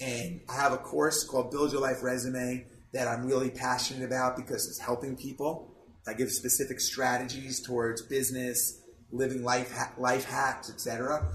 [0.00, 4.36] And I have a course called Build Your Life Resume that I'm really passionate about
[4.36, 5.72] because it's helping people.
[6.06, 11.26] I give specific strategies towards business, living life ha- life hacks, etc.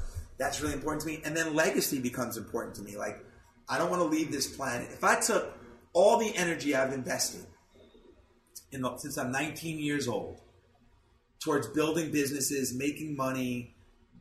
[0.42, 1.22] That's really important to me.
[1.24, 2.98] And then legacy becomes important to me.
[2.98, 3.24] Like
[3.70, 4.90] I don't want to leave this planet.
[4.92, 5.56] If I took
[5.94, 7.46] all the energy I've invested
[8.72, 10.42] in the, since I'm 19 years old
[11.44, 13.76] towards building businesses, making money,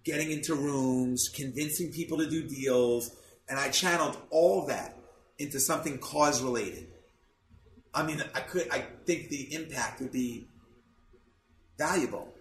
[0.05, 3.17] getting into rooms, convincing people to do deals,
[3.49, 4.99] and I channeled all that
[5.39, 6.89] into something cause related.
[7.95, 8.69] I mean, I could.
[8.71, 10.49] I think the impact would be
[11.79, 12.35] valuable,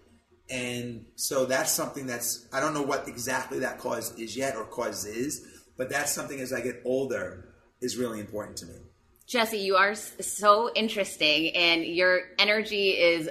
[0.49, 2.47] and so that's something that's.
[2.51, 5.45] I don't know what exactly that cause is yet or cause is,
[5.77, 8.75] but that's something as I get older is really important to me.
[9.27, 13.29] Jesse, you are so interesting and your energy is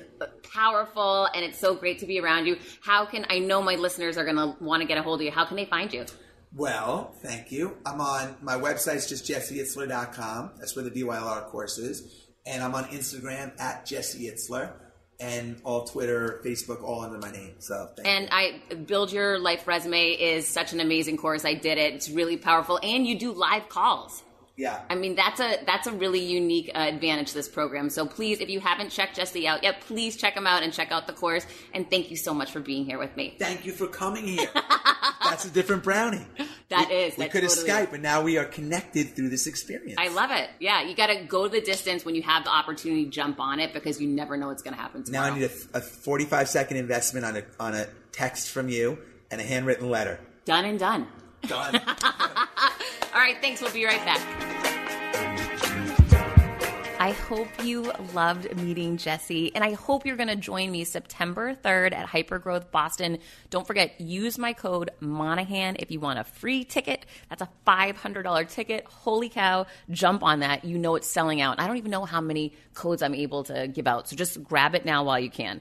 [0.52, 2.56] powerful and it's so great to be around you.
[2.80, 5.24] How can I know my listeners are going to want to get a hold of
[5.24, 5.32] you?
[5.32, 6.06] How can they find you?
[6.54, 7.78] Well, thank you.
[7.84, 10.52] I'm on my website's just jesseitzler.com.
[10.58, 12.26] That's where the BYLR course is.
[12.46, 14.72] And I'm on Instagram at Jesse Itzler
[15.20, 17.54] and all Twitter, Facebook, all under my name.
[17.58, 18.30] So, and you.
[18.30, 21.44] I build your life resume is such an amazing course.
[21.44, 21.94] I did it.
[21.94, 24.22] It's really powerful, and you do live calls.
[24.58, 24.80] Yeah.
[24.90, 27.88] I mean, that's a that's a really unique uh, advantage this program.
[27.90, 30.90] So please, if you haven't checked Jesse out yet, please check him out and check
[30.90, 31.46] out the course.
[31.72, 33.36] And thank you so much for being here with me.
[33.38, 34.50] Thank you for coming here.
[35.22, 36.26] that's a different brownie.
[36.70, 37.16] That we, is.
[37.16, 39.94] We could totally have Skype, but now we are connected through this experience.
[39.96, 40.50] I love it.
[40.58, 43.60] Yeah, you got to go the distance when you have the opportunity to jump on
[43.60, 45.28] it because you never know what's going to happen tomorrow.
[45.28, 48.98] Now I need a, a 45 second investment on a on a text from you
[49.30, 50.18] and a handwritten letter.
[50.44, 51.06] Done and done.
[51.46, 51.80] Done.
[53.18, 53.60] All right, thanks.
[53.60, 54.20] We'll be right back.
[57.00, 61.52] I hope you loved meeting Jesse, and I hope you're going to join me September
[61.52, 63.18] 3rd at Hypergrowth Boston.
[63.50, 67.06] Don't forget, use my code Monahan if you want a free ticket.
[67.28, 68.84] That's a $500 ticket.
[68.84, 70.64] Holy cow, jump on that.
[70.64, 71.58] You know it's selling out.
[71.58, 74.76] I don't even know how many codes I'm able to give out, so just grab
[74.76, 75.60] it now while you can.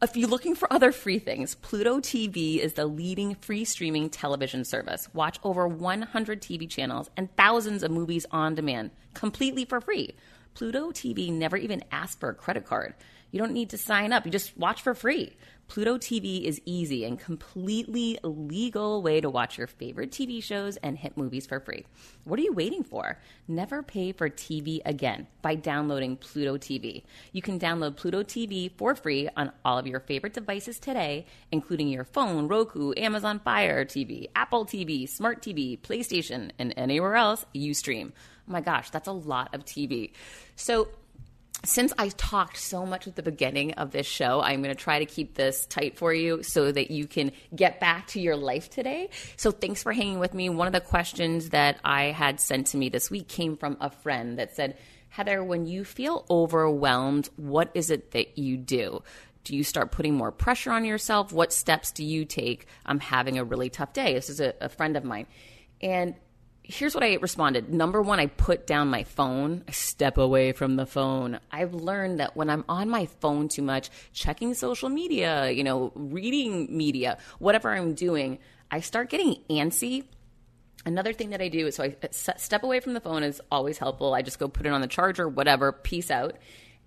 [0.00, 4.64] If you're looking for other free things, Pluto TV is the leading free streaming television
[4.64, 5.08] service.
[5.12, 10.14] Watch over 100 TV channels and thousands of movies on demand, completely for free.
[10.54, 12.94] Pluto TV never even asks for a credit card.
[13.32, 15.36] You don't need to sign up, you just watch for free.
[15.68, 20.96] Pluto TV is easy and completely legal way to watch your favorite TV shows and
[20.96, 21.84] hit movies for free.
[22.24, 23.20] What are you waiting for?
[23.46, 27.02] Never pay for TV again by downloading Pluto TV.
[27.32, 31.88] You can download Pluto TV for free on all of your favorite devices today, including
[31.88, 37.74] your phone, Roku, Amazon Fire TV, Apple TV, Smart TV, PlayStation, and anywhere else you
[37.74, 38.14] stream.
[38.48, 40.12] Oh my gosh, that's a lot of TV.
[40.56, 40.88] So
[41.64, 45.00] since I talked so much at the beginning of this show, I'm going to try
[45.00, 48.70] to keep this tight for you so that you can get back to your life
[48.70, 49.10] today.
[49.36, 50.48] So, thanks for hanging with me.
[50.48, 53.90] One of the questions that I had sent to me this week came from a
[53.90, 54.76] friend that said,
[55.08, 59.02] Heather, when you feel overwhelmed, what is it that you do?
[59.44, 61.32] Do you start putting more pressure on yourself?
[61.32, 62.66] What steps do you take?
[62.84, 64.14] I'm having a really tough day.
[64.14, 65.26] This is a, a friend of mine.
[65.80, 66.14] And
[66.68, 67.72] here's what I responded.
[67.72, 69.64] Number one, I put down my phone.
[69.66, 71.40] I step away from the phone.
[71.50, 75.92] I've learned that when I'm on my phone too much, checking social media, you know,
[75.94, 78.38] reading media, whatever I'm doing,
[78.70, 80.04] I start getting antsy.
[80.84, 83.40] Another thing that I do is so I uh, step away from the phone is
[83.50, 84.12] always helpful.
[84.12, 86.36] I just go put it on the charger, whatever, peace out.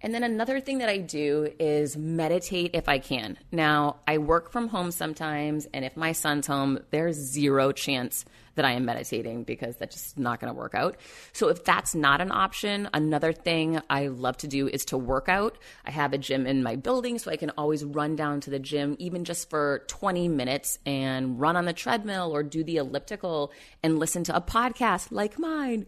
[0.03, 3.37] And then another thing that I do is meditate if I can.
[3.51, 8.25] Now, I work from home sometimes, and if my son's home, there's zero chance
[8.55, 10.97] that I am meditating because that's just not going to work out.
[11.33, 15.29] So if that's not an option, another thing I love to do is to work
[15.29, 15.57] out.
[15.85, 18.59] I have a gym in my building, so I can always run down to the
[18.59, 23.51] gym, even just for 20 minutes, and run on the treadmill or do the elliptical
[23.83, 25.85] and listen to a podcast like mine.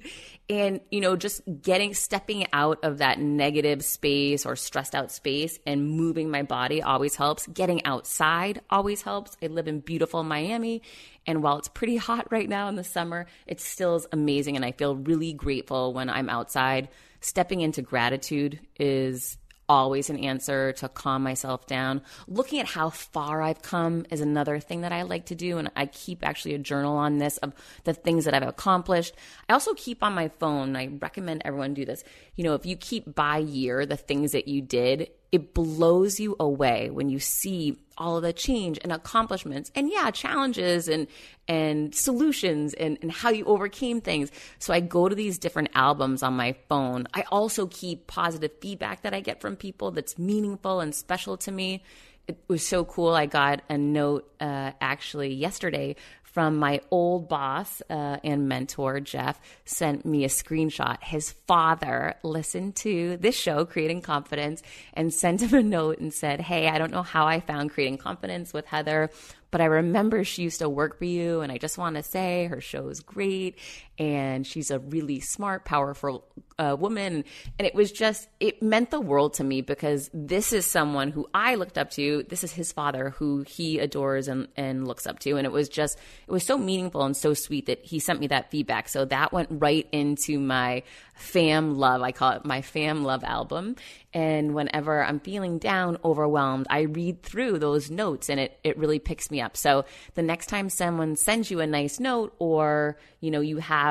[0.49, 5.57] And, you know, just getting, stepping out of that negative space or stressed out space
[5.65, 7.48] and moving my body always helps.
[7.48, 9.38] Getting outside always helps.
[9.41, 10.81] I live in beautiful Miami
[11.26, 14.56] and while it's pretty hot right now in the summer, it still is amazing.
[14.56, 16.90] And I feel really grateful when I'm outside.
[17.22, 19.38] Stepping into gratitude is
[19.70, 22.02] always an answer to calm myself down.
[22.28, 25.58] Looking at how far I've come is another thing that I like to do.
[25.58, 27.54] And I keep actually a journal on this of
[27.86, 29.16] the things that I've accomplished.
[29.48, 32.04] I also keep on my phone, I recommend everyone do this.
[32.36, 36.35] You know, if you keep by year the things that you did, it blows you
[36.39, 41.07] away when you see all of the change and accomplishments and yeah challenges and
[41.47, 44.31] and solutions and, and how you overcame things.
[44.60, 47.07] So i go to these different albums on my phone.
[47.14, 51.51] I also keep positive feedback that i get from people that's meaningful and special to
[51.51, 51.84] me.
[52.27, 53.10] It was so cool.
[53.10, 55.95] I got a note uh, actually yesterday
[56.34, 61.01] from my old boss uh, and mentor, Jeff, sent me a screenshot.
[61.01, 64.64] His father listened to this show, Creating Confidence,
[64.95, 67.99] and sent him a note and said, Hey, I don't know how I found Creating
[67.99, 69.11] Confidence with Heather,
[69.51, 72.47] but I remember she used to work for you, and I just want to say
[72.47, 73.60] her show is great,
[73.98, 76.26] and she's a really smart, powerful
[76.57, 77.24] uh, woman.
[77.60, 81.28] And it was just, it meant the world to me because this is someone who
[81.34, 82.24] I looked up to.
[82.28, 85.38] This is his father who he adores and, and looks up to.
[85.38, 85.98] And it was just,
[86.28, 88.90] it was so meaningful and so sweet that he sent me that feedback.
[88.90, 90.84] So that went right into my
[91.14, 92.02] fam love.
[92.02, 93.76] I call it my fam love album.
[94.14, 98.99] And whenever I'm feeling down, overwhelmed, I read through those notes and it, it really
[98.99, 99.57] picks me up.
[99.57, 103.82] So the next time someone sends you a nice note or, you know, you have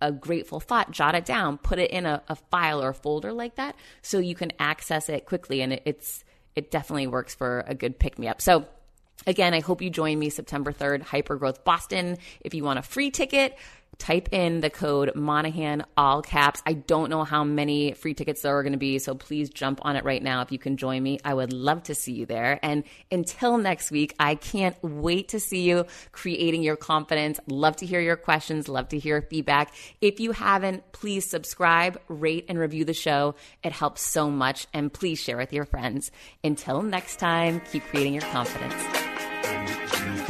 [0.00, 3.32] a grateful thought, jot it down, put it in a, a file or a folder
[3.32, 5.60] like that so you can access it quickly.
[5.60, 6.24] And it, it's,
[6.56, 8.40] it definitely works for a good pick me up.
[8.40, 8.66] So
[9.26, 12.16] Again, I hope you join me September 3rd, Hypergrowth Boston.
[12.40, 13.56] If you want a free ticket,
[14.00, 16.62] type in the code Monahan, all caps.
[16.66, 19.80] I don't know how many free tickets there are going to be, so please jump
[19.82, 21.20] on it right now if you can join me.
[21.24, 22.58] I would love to see you there.
[22.62, 27.38] And until next week, I can't wait to see you creating your confidence.
[27.46, 29.72] Love to hear your questions, love to hear feedback.
[30.00, 33.34] If you haven't, please subscribe, rate, and review the show.
[33.62, 34.66] It helps so much.
[34.72, 36.10] And please share with your friends.
[36.42, 40.29] Until next time, keep creating your confidence.